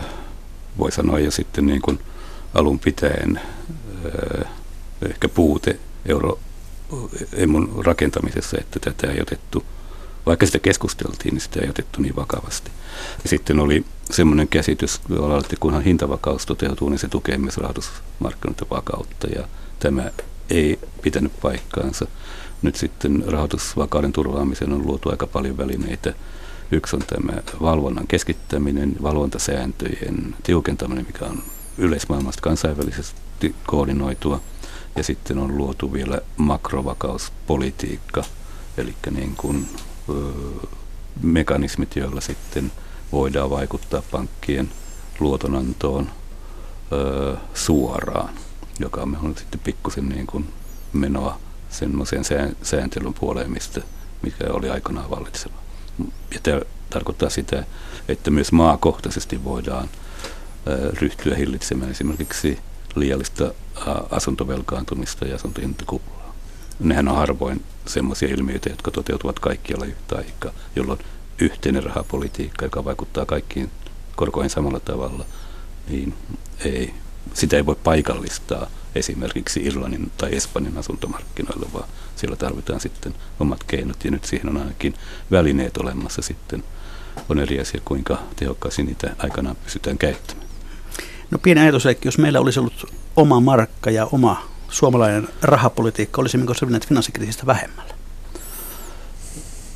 [0.78, 1.99] voi sanoa jo sitten niin kuin
[2.55, 3.40] alun pitäen
[4.05, 4.45] ö,
[5.09, 9.64] ehkä puute euroemun rakentamisessa, että tätä ei otettu,
[10.27, 12.70] vaikka sitä keskusteltiin, niin sitä ei otettu niin vakavasti.
[13.22, 15.01] Ja sitten oli semmoinen käsitys,
[15.41, 19.49] että kunhan hintavakaus toteutuu, niin se tukee myös rahoitusmarkkinoiden vakautta ja
[19.79, 20.11] tämä
[20.51, 22.07] ei pitänyt paikkaansa.
[22.62, 26.14] Nyt sitten rahoitusvakauden turvaamiseen on luotu aika paljon välineitä.
[26.70, 31.43] Yksi on tämä valvonnan keskittäminen, valvontasääntöjen tiukentaminen, mikä on
[31.79, 34.41] yleismaailmasta kansainvälisesti koordinoitua.
[34.97, 38.25] Ja sitten on luotu vielä makrovakauspolitiikka,
[38.77, 39.68] eli niin kuin,
[41.23, 42.73] mekanismit, joilla sitten
[43.13, 44.73] voidaan vaikuttaa pankkien
[45.21, 46.11] luotonantoon
[47.55, 48.35] suoraan,
[48.79, 50.49] joka on sitten pikkusen niin kuin
[50.93, 51.39] menoa
[51.71, 52.25] semmoiseen
[52.63, 53.81] sääntelyn puoleen, mistä,
[54.23, 55.55] mikä oli aikanaan vallitseva.
[56.35, 57.65] Ja tämä tarkoittaa sitä,
[58.09, 59.89] että myös maakohtaisesti voidaan
[61.01, 62.59] ryhtyä hillitsemään esimerkiksi
[62.95, 63.55] liiallista
[64.11, 66.24] asuntovelkaantumista ja asuntohintakuplaa.
[66.81, 70.99] Nehän on harvoin semmoisia ilmiöitä, jotka toteutuvat kaikkialla yhtä aikaa, jolloin
[71.39, 73.70] yhteinen rahapolitiikka, joka vaikuttaa kaikkiin
[74.16, 75.25] korkoihin samalla tavalla,
[75.89, 76.14] niin
[76.64, 76.95] ei
[77.35, 84.05] sitä ei voi paikallistaa esimerkiksi Irlannin tai Espanjan asuntomarkkinoilla, vaan siellä tarvitaan sitten omat keinot
[84.05, 84.95] ja nyt siihen on ainakin
[85.31, 86.64] välineet olemassa sitten.
[87.29, 90.47] On eri asia, kuinka tehokkaasti niitä aikanaan pystytään käyttämään.
[91.31, 96.55] No pieni ajatus, että jos meillä olisi ollut oma markka ja oma suomalainen rahapolitiikka, olisimmeko
[96.55, 97.95] selvinneet finanssikriisistä vähemmällä?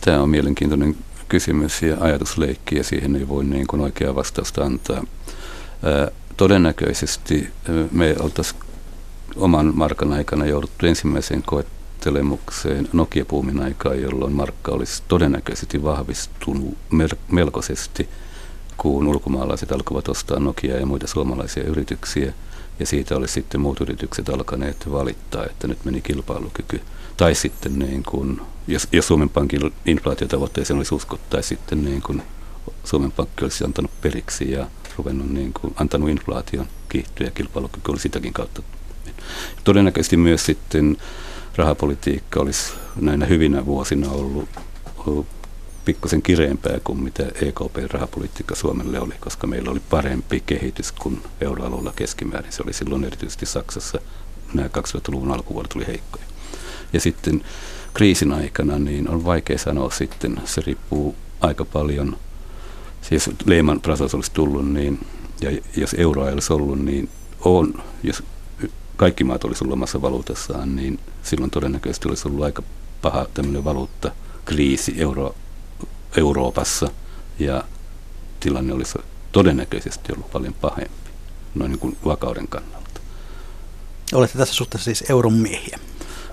[0.01, 0.97] Tämä on mielenkiintoinen
[1.29, 5.05] kysymys ja ajatusleikki ja siihen ei voi niin kuin oikeaa vastausta antaa.
[6.37, 7.51] todennäköisesti
[7.91, 8.61] me oltaisiin
[9.37, 16.79] oman markan aikana jouduttu ensimmäiseen koettelemukseen Nokia-puumin aikaan, jolloin markka olisi todennäköisesti vahvistunut
[17.31, 18.09] melkoisesti,
[18.77, 22.33] kun ulkomaalaiset alkoivat ostaa Nokia ja muita suomalaisia yrityksiä.
[22.79, 26.81] Ja siitä olisi sitten muut yritykset alkaneet valittaa, että nyt meni kilpailukyky.
[27.17, 32.23] Tai sitten niin kuin, jos, jos Suomen Pankin inflaatiotavoitteeseen olisi uskottu, tai sitten niin kuin
[32.85, 34.67] Suomen Pankki olisi antanut periksi ja
[34.99, 38.63] ruvennut niin kuin, antanut inflaation kiihtyä ja kilpailukyky oli sitäkin kautta
[39.65, 40.97] Todennäköisesti myös sitten
[41.57, 44.49] rahapolitiikka olisi näinä hyvinä vuosina ollut,
[45.07, 45.27] ollut
[45.89, 52.53] pikkusen kireempää kuin mitä EKP-rahapolitiikka Suomelle oli, koska meillä oli parempi kehitys kuin euroalueella keskimäärin.
[52.53, 54.01] Se oli silloin erityisesti Saksassa.
[54.55, 56.25] Nämä 2000-luvun alkuvuodet tuli heikkoja.
[56.93, 57.45] Ja sitten
[57.95, 62.17] kriisin aikana niin on vaikea sanoa sitten, se riippuu aika paljon,
[63.03, 65.07] siis Lehman Brothers olisi tullut, niin,
[65.41, 67.09] ja jos euroa ei olisi ollut, niin
[67.41, 68.23] on, jos
[68.97, 72.63] kaikki maat olisi ollut omassa valuutassaan, niin silloin todennäköisesti olisi ollut aika
[73.03, 75.35] paha tämmöinen valuuttakriisi Euro,
[76.17, 76.91] Euroopassa
[77.39, 77.65] ja
[78.41, 78.99] tilanne olisi
[79.33, 81.11] todennäköisesti ollut paljon pahempi
[81.55, 83.01] noin niin kuin vakauden kannalta.
[84.15, 85.79] Olette tässä suhteessa siis euron miehiä?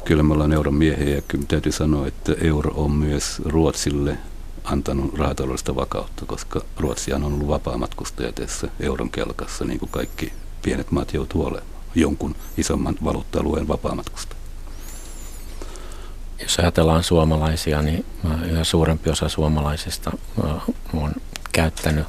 [0.05, 4.17] Kyllä me ollaan euron miehiä ja kyllä täytyy sanoa, että euro on myös Ruotsille
[4.63, 10.91] antanut rahataloudellista vakautta, koska Ruotsi on ollut vapaamatkustaja tässä euron kelkassa, niin kuin kaikki pienet
[10.91, 14.35] maat joutuu olemaan jonkun isomman valuutta-alueen vapaamatkusta.
[16.39, 18.05] Jos ajatellaan suomalaisia, niin
[18.49, 20.11] yhä suurempi osa suomalaisista
[20.93, 21.13] on
[21.51, 22.07] käyttänyt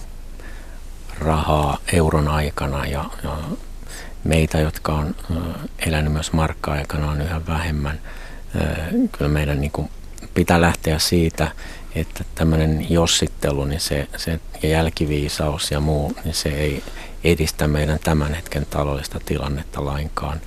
[1.18, 3.38] rahaa euron aikana ja, ja
[4.24, 5.14] meitä, jotka on
[5.86, 8.00] elänyt myös markka-aikana, on yhä vähemmän.
[9.12, 9.90] Kyllä meidän niin kuin
[10.34, 11.50] pitää lähteä siitä,
[11.94, 16.82] että tämmöinen jossittelu niin se, se, ja jälkiviisaus ja muu, niin se ei
[17.24, 20.40] edistä meidän tämän hetken taloudellista tilannetta lainkaan.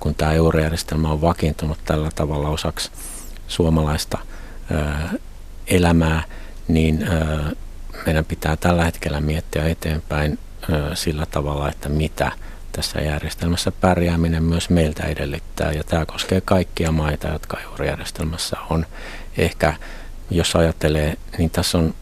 [0.00, 2.90] Kun tämä eurojärjestelmä on vakiintunut tällä tavalla osaksi
[3.48, 4.18] suomalaista
[4.72, 5.12] ää,
[5.66, 6.22] elämää,
[6.68, 7.06] niin
[8.06, 10.38] meidän pitää tällä hetkellä miettiä eteenpäin
[10.94, 12.32] sillä tavalla, että mitä
[12.72, 15.72] tässä järjestelmässä pärjääminen myös meiltä edellyttää.
[15.72, 18.86] Ja tämä koskee kaikkia maita, jotka eurojärjestelmässä on.
[19.38, 19.74] Ehkä
[20.30, 21.94] jos ajattelee, niin tässä on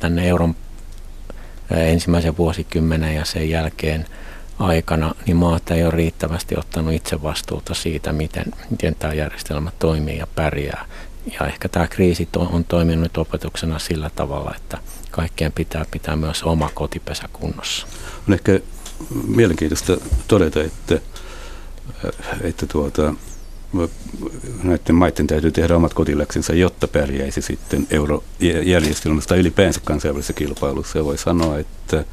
[0.00, 0.56] tänne euron
[1.70, 4.06] ensimmäisen vuosikymmenen ja sen jälkeen
[4.60, 10.18] aikana, niin maat ei ole riittävästi ottanut itse vastuuta siitä, miten, miten tämä järjestelmä toimii
[10.18, 10.86] ja pärjää.
[11.40, 14.78] Ja ehkä tämä kriisi on toiminut opetuksena sillä tavalla, että
[15.10, 17.86] kaikkien pitää pitää myös oma kotipesä kunnossa.
[18.28, 18.60] On ehkä
[19.26, 19.96] mielenkiintoista
[20.28, 20.98] todeta, että,
[22.40, 23.14] että tuota,
[24.62, 30.98] näiden maiden täytyy tehdä omat kotiläksynsä, jotta pärjäisi sitten eurojärjestelmästä ylipäänsä kansainvälisessä kilpailussa.
[30.98, 32.04] Ja voi sanoa, että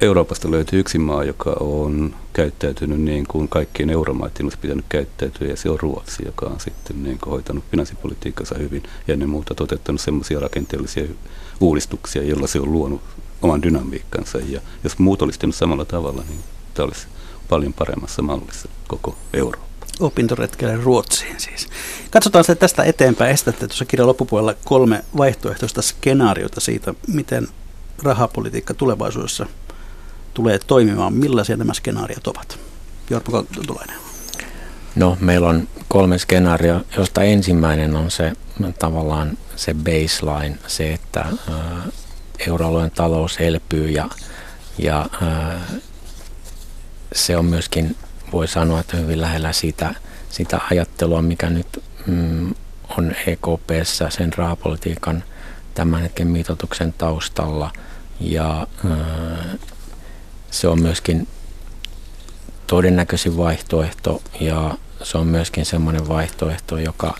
[0.00, 5.56] Euroopasta löytyy yksi maa, joka on käyttäytynyt niin kuin kaikkien euromaiden olisi pitänyt käyttäytyä, ja
[5.56, 10.00] se on Ruotsi, joka on sitten niin kuin hoitanut finanssipolitiikkansa hyvin ja ennen muuta toteuttanut
[10.00, 11.04] sellaisia rakenteellisia
[11.60, 13.00] uudistuksia, joilla se on luonut
[13.42, 14.38] oman dynamiikkansa.
[14.38, 16.40] Ja jos muut olisi tehnyt samalla tavalla, niin
[16.74, 17.06] tämä olisi
[17.48, 21.68] paljon paremmassa mallissa koko Eurooppa opintoretkelle Ruotsiin siis.
[22.10, 23.30] Katsotaan se tästä eteenpäin.
[23.30, 27.48] Estätte tuossa kirjan loppupuolella kolme vaihtoehtoista skenaariota siitä, miten
[28.02, 29.46] rahapolitiikka tulevaisuudessa
[30.34, 31.14] tulee toimimaan.
[31.14, 32.58] Millaisia nämä skenaariot ovat?
[33.10, 33.96] Jorma Kontulainen.
[34.96, 38.32] No, meillä on kolme skenaaria, josta ensimmäinen on se
[38.78, 41.26] tavallaan se baseline, se, että
[42.46, 44.08] euroalueen talous elpyy ja,
[44.78, 45.06] ja
[47.12, 47.96] se on myöskin
[48.32, 49.94] voi sanoa, että hyvin lähellä sitä,
[50.30, 52.54] sitä ajattelua, mikä nyt mm,
[52.98, 55.24] on EKPssä sen rahapolitiikan
[55.74, 57.72] tämän hetken mitoituksen taustalla.
[58.20, 59.58] Ja äh,
[60.54, 61.28] se on myöskin
[62.66, 67.14] todennäköisin vaihtoehto ja se on myöskin semmoinen vaihtoehto, joka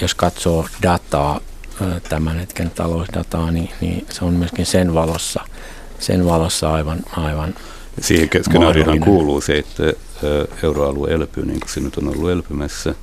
[0.00, 1.40] jos katsoo dataa,
[2.08, 5.40] tämän hetken talousdataa, niin, niin se on myöskin sen valossa,
[5.98, 7.54] sen valossa aivan, aivan
[8.00, 9.92] Siihen skenaariohan kuuluu se, että
[10.62, 12.94] euroalue elpyy niin kuin se nyt on ollut elpymässä.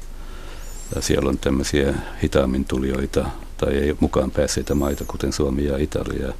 [0.96, 1.94] Ja siellä on tämmöisiä
[2.24, 3.26] hitaammin tulijoita
[3.58, 6.34] tai ei mukaan päässeitä maita, kuten Suomi ja Italia,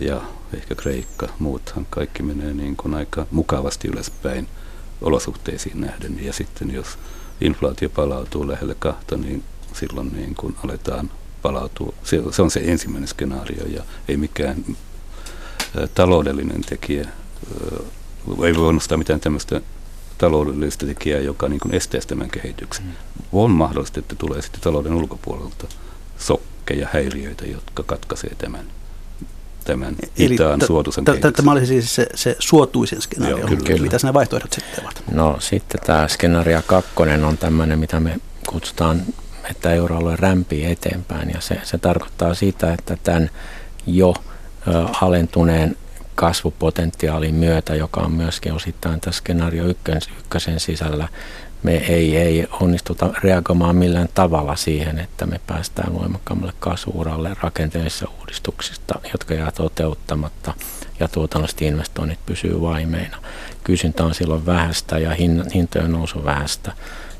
[0.00, 0.20] ja
[0.54, 4.48] ehkä Kreikka, muuthan kaikki menee niin kuin aika mukavasti ylöspäin
[5.00, 6.24] olosuhteisiin nähden.
[6.24, 6.98] Ja sitten jos
[7.40, 11.10] inflaatio palautuu lähelle kahta, niin silloin niin kuin aletaan
[11.42, 11.94] palautua.
[12.04, 14.64] Se, se on se ensimmäinen skenaario ja ei mikään
[15.78, 17.08] ä, taloudellinen tekijä, ä,
[18.46, 19.60] ei voi nostaa mitään tämmöistä
[20.18, 22.84] taloudellista tekijää, joka niin kuin estäisi tämän kehityksen.
[22.84, 22.92] Mm.
[23.32, 25.68] On mahdollista, että tulee sitten talouden ulkopuolelta
[26.18, 28.66] sokkeja, häiriöitä, jotka katkaisee tämän
[29.66, 33.38] tämän itaan suotuisen t- Tämä oli siis se, se suotuisen skenaario.
[33.38, 33.82] Joo, kyllä, kyllä.
[33.82, 35.02] Mitä ne vaihtoehdot sitten ovat?
[35.12, 39.02] No sitten tämä skenaario kakkonen on tämmöinen, mitä me kutsutaan,
[39.50, 41.30] että euroalue rämpii eteenpäin.
[41.30, 43.30] Ja se, se tarkoittaa sitä, että tämän
[43.86, 44.14] jo
[44.68, 45.76] ö, alentuneen
[46.14, 49.64] kasvupotentiaalin myötä, joka on myöskin osittain tässä skenaario
[50.20, 51.08] ykkösen sisällä,
[51.66, 59.00] me ei, ei onnistuta reagoimaan millään tavalla siihen, että me päästään voimakkaammalle kasvuuralle rakenteellisista uudistuksista,
[59.12, 60.54] jotka jää toteuttamatta
[61.00, 63.16] ja tuotannolliset investoinnit pysyy vaimeina.
[63.64, 65.14] Kysyntä on silloin vähäistä ja
[65.54, 66.72] hintojen nousu vähäistä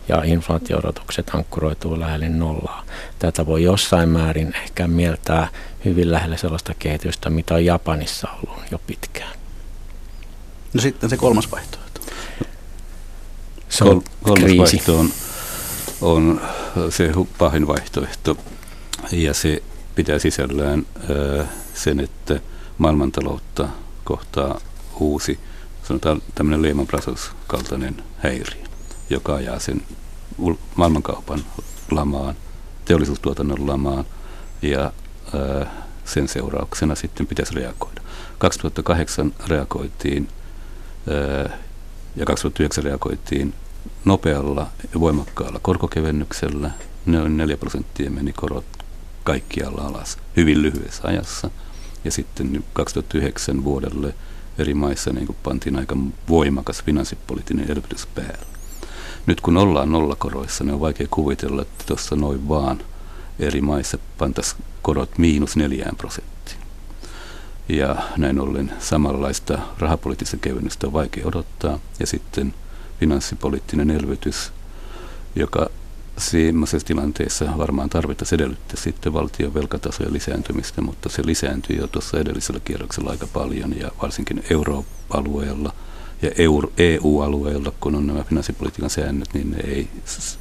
[0.09, 2.85] ja inflaatiorotukset ankkuroituu lähelle nollaa.
[3.19, 5.49] Tätä voi jossain määrin ehkä mieltää
[5.85, 9.33] hyvin lähelle sellaista kehitystä, mitä on Japanissa ollut jo pitkään.
[10.75, 11.86] No sitten se kolmas vaihtoehto.
[13.69, 14.59] Se on Kolmas kriisi.
[14.59, 15.11] vaihtoehto on,
[16.01, 16.41] on
[16.91, 18.39] se pahin vaihtoehto
[19.13, 19.63] ja se
[19.95, 20.87] pitää sisällään
[21.75, 22.41] sen, että
[22.79, 23.69] maailmantaloutta
[24.05, 24.61] kohtaa
[25.01, 25.39] uusi,
[25.83, 28.65] sanotaan tämmöinen Lehman Brothers kaltainen häiriö,
[29.11, 29.83] joka ajaa sen
[30.75, 31.45] maailmankaupan
[31.91, 32.37] lamaan,
[32.85, 34.05] teollisuustuotannon lamaan
[34.63, 34.93] ja
[36.05, 38.01] sen seurauksena sitten pitäisi reagoida.
[38.39, 40.29] 2008 reagoitiin
[42.17, 43.55] ja 2009 reagoitiin
[44.05, 46.71] nopealla ja voimakkaalla korkokevennyksellä.
[47.07, 48.65] Noin 4 prosenttia meni korot
[49.25, 51.51] kaikkialla alas hyvin lyhyessä ajassa.
[52.05, 54.15] Ja sitten 2009 vuodelle
[54.59, 55.97] eri maissa niin kuin pantiin aika
[56.29, 58.47] voimakas finanssipoliittinen elvytys päällä.
[59.27, 62.83] Nyt kun ollaan nollakoroissa, niin on vaikea kuvitella, että tuossa noin vaan
[63.39, 66.36] eri maissa pantaisiin korot miinus neljään prosenttiin.
[67.69, 71.79] Ja näin ollen samanlaista rahapoliittista kevennystä on vaikea odottaa.
[72.01, 72.55] Ja sitten
[73.01, 74.53] finanssipoliittinen elvytys,
[75.37, 75.71] joka
[76.19, 82.61] semmoisessa tilanteessa varmaan tarvittaisiin edellyttää sitten valtion velkatasojen lisääntymistä, mutta se lisääntyi jo tuossa edellisellä
[82.61, 85.73] kierroksella aika paljon ja varsinkin euroalueella
[86.23, 86.31] ja
[86.77, 89.89] EU-alueella, kun on nämä finanssipolitiikan säännöt, niin ne ei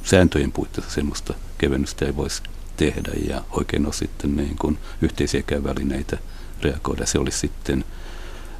[0.02, 2.42] sääntöjen puitteissa semmoista kevennystä ei voisi
[2.76, 6.18] tehdä ja oikein ole sitten niin kuin yhteisiäkään välineitä
[6.62, 7.06] reagoida.
[7.06, 7.84] Se olisi sitten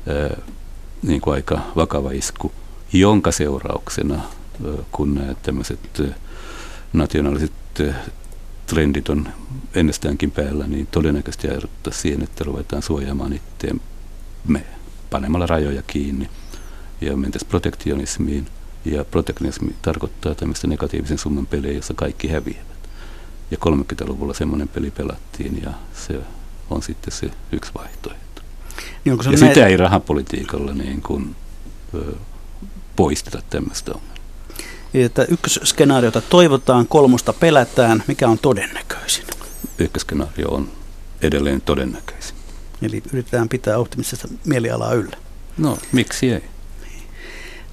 [0.09, 0.37] ää,
[1.03, 2.53] niin kuin aika vakava isku
[2.93, 4.23] jonka seurauksena,
[4.93, 6.03] kun nämä tämmöiset
[6.93, 7.53] nationaaliset
[8.67, 9.29] trendit on
[9.75, 14.67] ennestäänkin päällä, niin todennäköisesti ajatuttaa siihen, että ruvetaan suojaamaan itseämme
[15.11, 16.29] panemalla rajoja kiinni
[17.01, 18.47] ja mentäisiin protektionismiin.
[18.85, 22.67] Ja protektionismi tarkoittaa tämmöistä negatiivisen summan pelejä, jossa kaikki häviävät.
[23.51, 26.21] Ja 30-luvulla semmoinen peli pelattiin ja se
[26.71, 28.43] on sitten se yksi vaihtoehto.
[29.05, 29.39] Niin ja näin...
[29.39, 31.37] sitä ei rahapolitiikalla niin kuin,
[32.97, 34.17] poisteta tämmöistä ongelmaa.
[34.95, 38.05] Että ykkösskenaariota toivotaan, kolmosta pelätään.
[38.07, 39.25] Mikä on todennäköisin?
[39.79, 40.69] Ykkösskenaario on
[41.23, 42.37] edelleen todennäköisin.
[42.83, 45.17] Eli yritetään pitää optimistista mielialaa yllä.
[45.59, 46.45] No, miksi ei?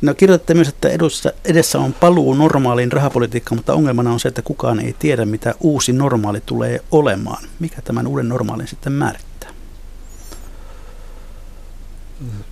[0.03, 4.41] No kirjoitatte myös, että edessä, edessä on paluu normaaliin rahapolitiikkaan, mutta ongelmana on se, että
[4.41, 7.43] kukaan ei tiedä, mitä uusi normaali tulee olemaan.
[7.59, 9.49] Mikä tämän uuden normaalin sitten määrittää?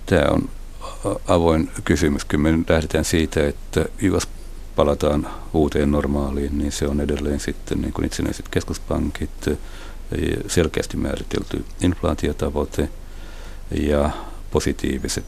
[0.06, 0.48] Tämä on
[1.28, 2.24] avoin kysymys.
[2.24, 4.28] Kyllä me lähdetään siitä, että jos
[4.76, 9.30] palataan uuteen normaaliin, niin se on edelleen sitten niin kuin itsenäiset keskuspankit,
[10.48, 12.88] selkeästi määritelty inflaatiotavoite
[13.80, 14.10] ja
[14.50, 15.24] positiiviset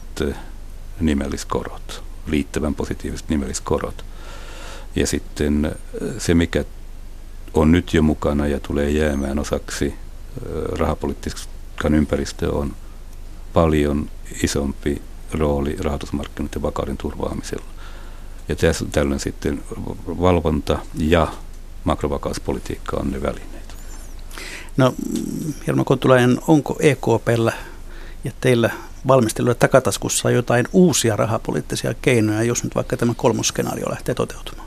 [0.99, 4.05] nimelliskorot, riittävän positiiviset nimelliskorot.
[4.95, 5.75] Ja sitten
[6.17, 6.65] se, mikä
[7.53, 9.93] on nyt jo mukana ja tulee jäämään osaksi
[10.79, 12.75] rahapolitiikan ympäristöä, on
[13.53, 14.09] paljon
[14.43, 15.01] isompi
[15.33, 17.65] rooli rahoitusmarkkinoiden vakauden turvaamisella.
[18.49, 19.63] Ja tässä, tällöin sitten
[20.07, 21.27] valvonta ja
[21.83, 23.75] makrovakauspolitiikka on ne välineet.
[24.77, 24.95] No,
[25.67, 27.53] Jarmo Kontulainen, onko EKPllä
[28.23, 28.69] ja teillä
[29.07, 34.65] valmisteluja takataskussa jotain uusia rahapoliittisia keinoja, jos nyt vaikka tämä kolmosskenaario lähtee toteutumaan?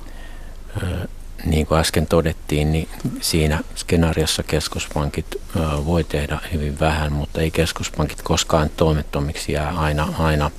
[1.44, 2.88] niin kuin äsken todettiin, niin
[3.20, 5.36] siinä skenaariossa keskuspankit
[5.84, 10.50] voi tehdä hyvin vähän, mutta ei keskuspankit koskaan toimettomiksi jää aina, aina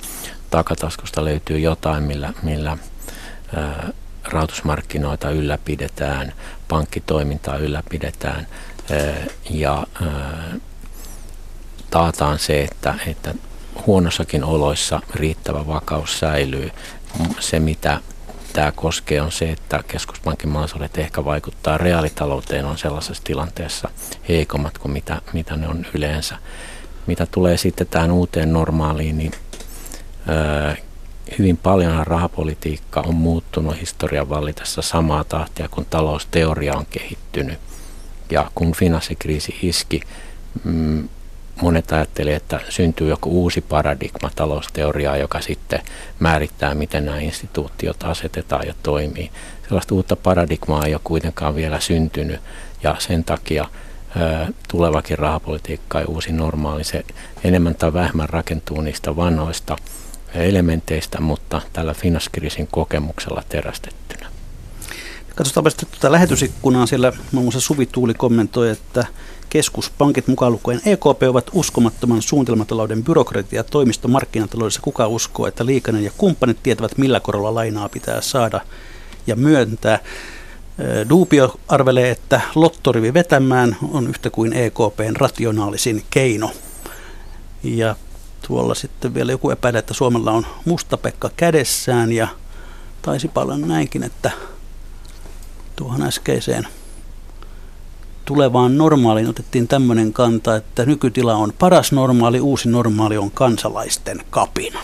[0.50, 2.78] takataskusta löytyy jotain, millä, millä
[4.24, 6.32] rahoitusmarkkinoita ylläpidetään,
[6.68, 8.46] pankkitoimintaa ylläpidetään
[9.50, 9.86] ja
[11.90, 13.34] taataan se, että, että
[13.86, 16.70] huonossakin oloissa riittävä vakaus säilyy.
[17.40, 18.00] Se, mitä
[18.52, 23.90] tämä koskee, on se, että keskuspankin mahdollisuudet ehkä vaikuttaa reaalitalouteen on sellaisessa tilanteessa
[24.28, 26.38] heikommat kuin mitä, mitä ne on yleensä.
[27.06, 29.32] Mitä tulee sitten tähän uuteen normaaliin, niin
[30.28, 30.74] öö,
[31.38, 37.58] hyvin paljon rahapolitiikka on muuttunut historian vallitessa samaa tahtia, kun talousteoria on kehittynyt.
[38.30, 40.00] Ja kun finanssikriisi iski,
[40.64, 41.08] mm,
[41.60, 45.80] monet ajattelivat, että syntyy joku uusi paradigma talousteoriaa, joka sitten
[46.18, 49.30] määrittää, miten nämä instituutiot asetetaan ja toimii.
[49.68, 52.40] Sellaista uutta paradigmaa ei ole kuitenkaan vielä syntynyt
[52.82, 53.64] ja sen takia
[54.68, 57.04] tulevakin rahapolitiikka ja uusi normaali, se
[57.44, 59.76] enemmän tai vähemmän rakentuu niistä vanhoista
[60.34, 64.26] elementeistä, mutta tällä finanssikriisin kokemuksella terästettynä.
[65.34, 66.86] Katsotaanpa sitten tuota lähetysikkunaa.
[66.86, 69.04] Siellä muun muassa Suvi Tuuli kommentoi, että
[69.50, 74.80] keskuspankit mukaan lukuen EKP ovat uskomattoman suunnitelmatalouden byrokratia toimisto markkinataloudessa.
[74.80, 78.60] Kuka uskoo, että Liikanen ja kumppanit tietävät, millä korolla lainaa pitää saada
[79.26, 79.98] ja myöntää.
[81.08, 86.50] Duupio arvelee, että lottorivi vetämään on yhtä kuin EKPn rationaalisin keino.
[87.62, 87.96] Ja
[88.46, 92.28] tuolla sitten vielä joku epäilee, että Suomella on mustapekka kädessään ja
[93.02, 94.30] taisi paljon näinkin, että
[95.76, 96.68] tuohon äskeiseen
[98.30, 104.80] tulevaan normaaliin otettiin tämmöinen kanta, että nykytila on paras normaali, uusi normaali on kansalaisten kapina.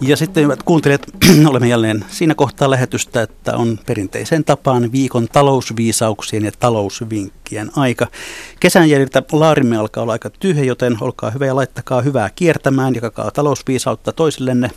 [0.00, 1.06] Ja sitten hyvät kuuntelijat,
[1.50, 8.06] olemme jälleen siinä kohtaa lähetystä, että on perinteiseen tapaan viikon talousviisauksien ja talousvinkkien aika.
[8.60, 13.30] Kesän jäljiltä laarimme alkaa olla aika tyhjä, joten olkaa hyvä ja laittakaa hyvää kiertämään, jakakaa
[13.30, 14.70] talousviisautta toisillenne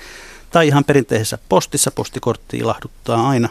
[0.50, 1.90] tai ihan perinteisessä postissa.
[1.90, 3.48] Postikortti ilahduttaa aina.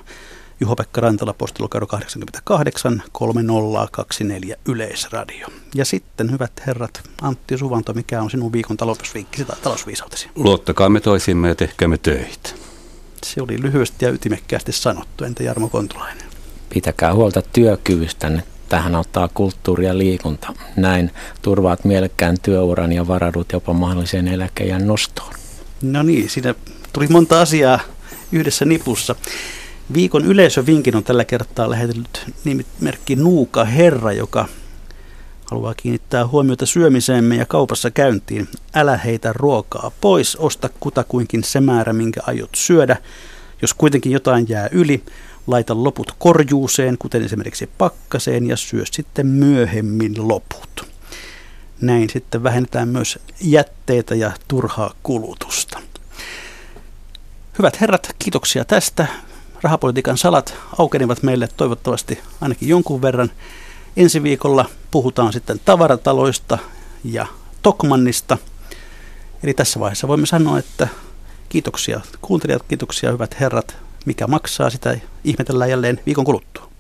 [0.60, 5.48] Juho-Pekka Rantala, postilokero 88 3024 Yleisradio.
[5.76, 10.30] Ja sitten, hyvät herrat, Antti Suvanto, mikä on sinun viikon talousviikkisi tai talousviisautesi?
[10.36, 12.50] Luottakaamme toisimme ja tehkäämme töitä.
[13.24, 15.24] Se oli lyhyesti ja ytimekkäästi sanottu.
[15.24, 16.26] Entä Jarmo Kontulainen?
[16.74, 20.54] Pitäkää huolta työkyvystänne tähän auttaa kulttuuri ja liikunta.
[20.76, 21.12] Näin
[21.42, 25.34] turvaat mielekkään työuran ja varadut jopa mahdolliseen eläkeijän nostoon.
[25.82, 26.56] No niin, siinä
[26.94, 27.80] tuli monta asiaa
[28.32, 29.16] yhdessä nipussa.
[29.94, 34.46] Viikon yleisövinkin on tällä kertaa lähetellyt nimimerkki Nuuka Herra, joka
[35.52, 38.48] haluaa kiinnittää huomiota syömiseemme ja kaupassa käyntiin.
[38.76, 42.98] Älä heitä ruokaa pois, osta kutakuinkin se määrä, minkä aiot syödä.
[43.62, 45.04] Jos kuitenkin jotain jää yli,
[45.48, 50.92] laita loput korjuuseen, kuten esimerkiksi pakkaseen, ja syö sitten myöhemmin loput.
[51.82, 55.80] Näin sitten vähennetään myös jätteitä ja turhaa kulutusta.
[57.58, 59.08] Hyvät herrat, kiitoksia tästä.
[59.62, 63.32] Rahapolitiikan salat aukenivat meille toivottavasti ainakin jonkun verran.
[63.98, 66.58] Ensi viikolla puhutaan sitten tavarataloista
[67.04, 67.28] ja
[67.62, 68.38] Tokmannista.
[69.44, 70.88] Eli tässä vaiheessa voimme sanoa, että
[71.50, 76.71] kiitoksia kuuntelijat, kiitoksia hyvät herrat mikä maksaa, sitä ihmetellään jälleen viikon kuluttua.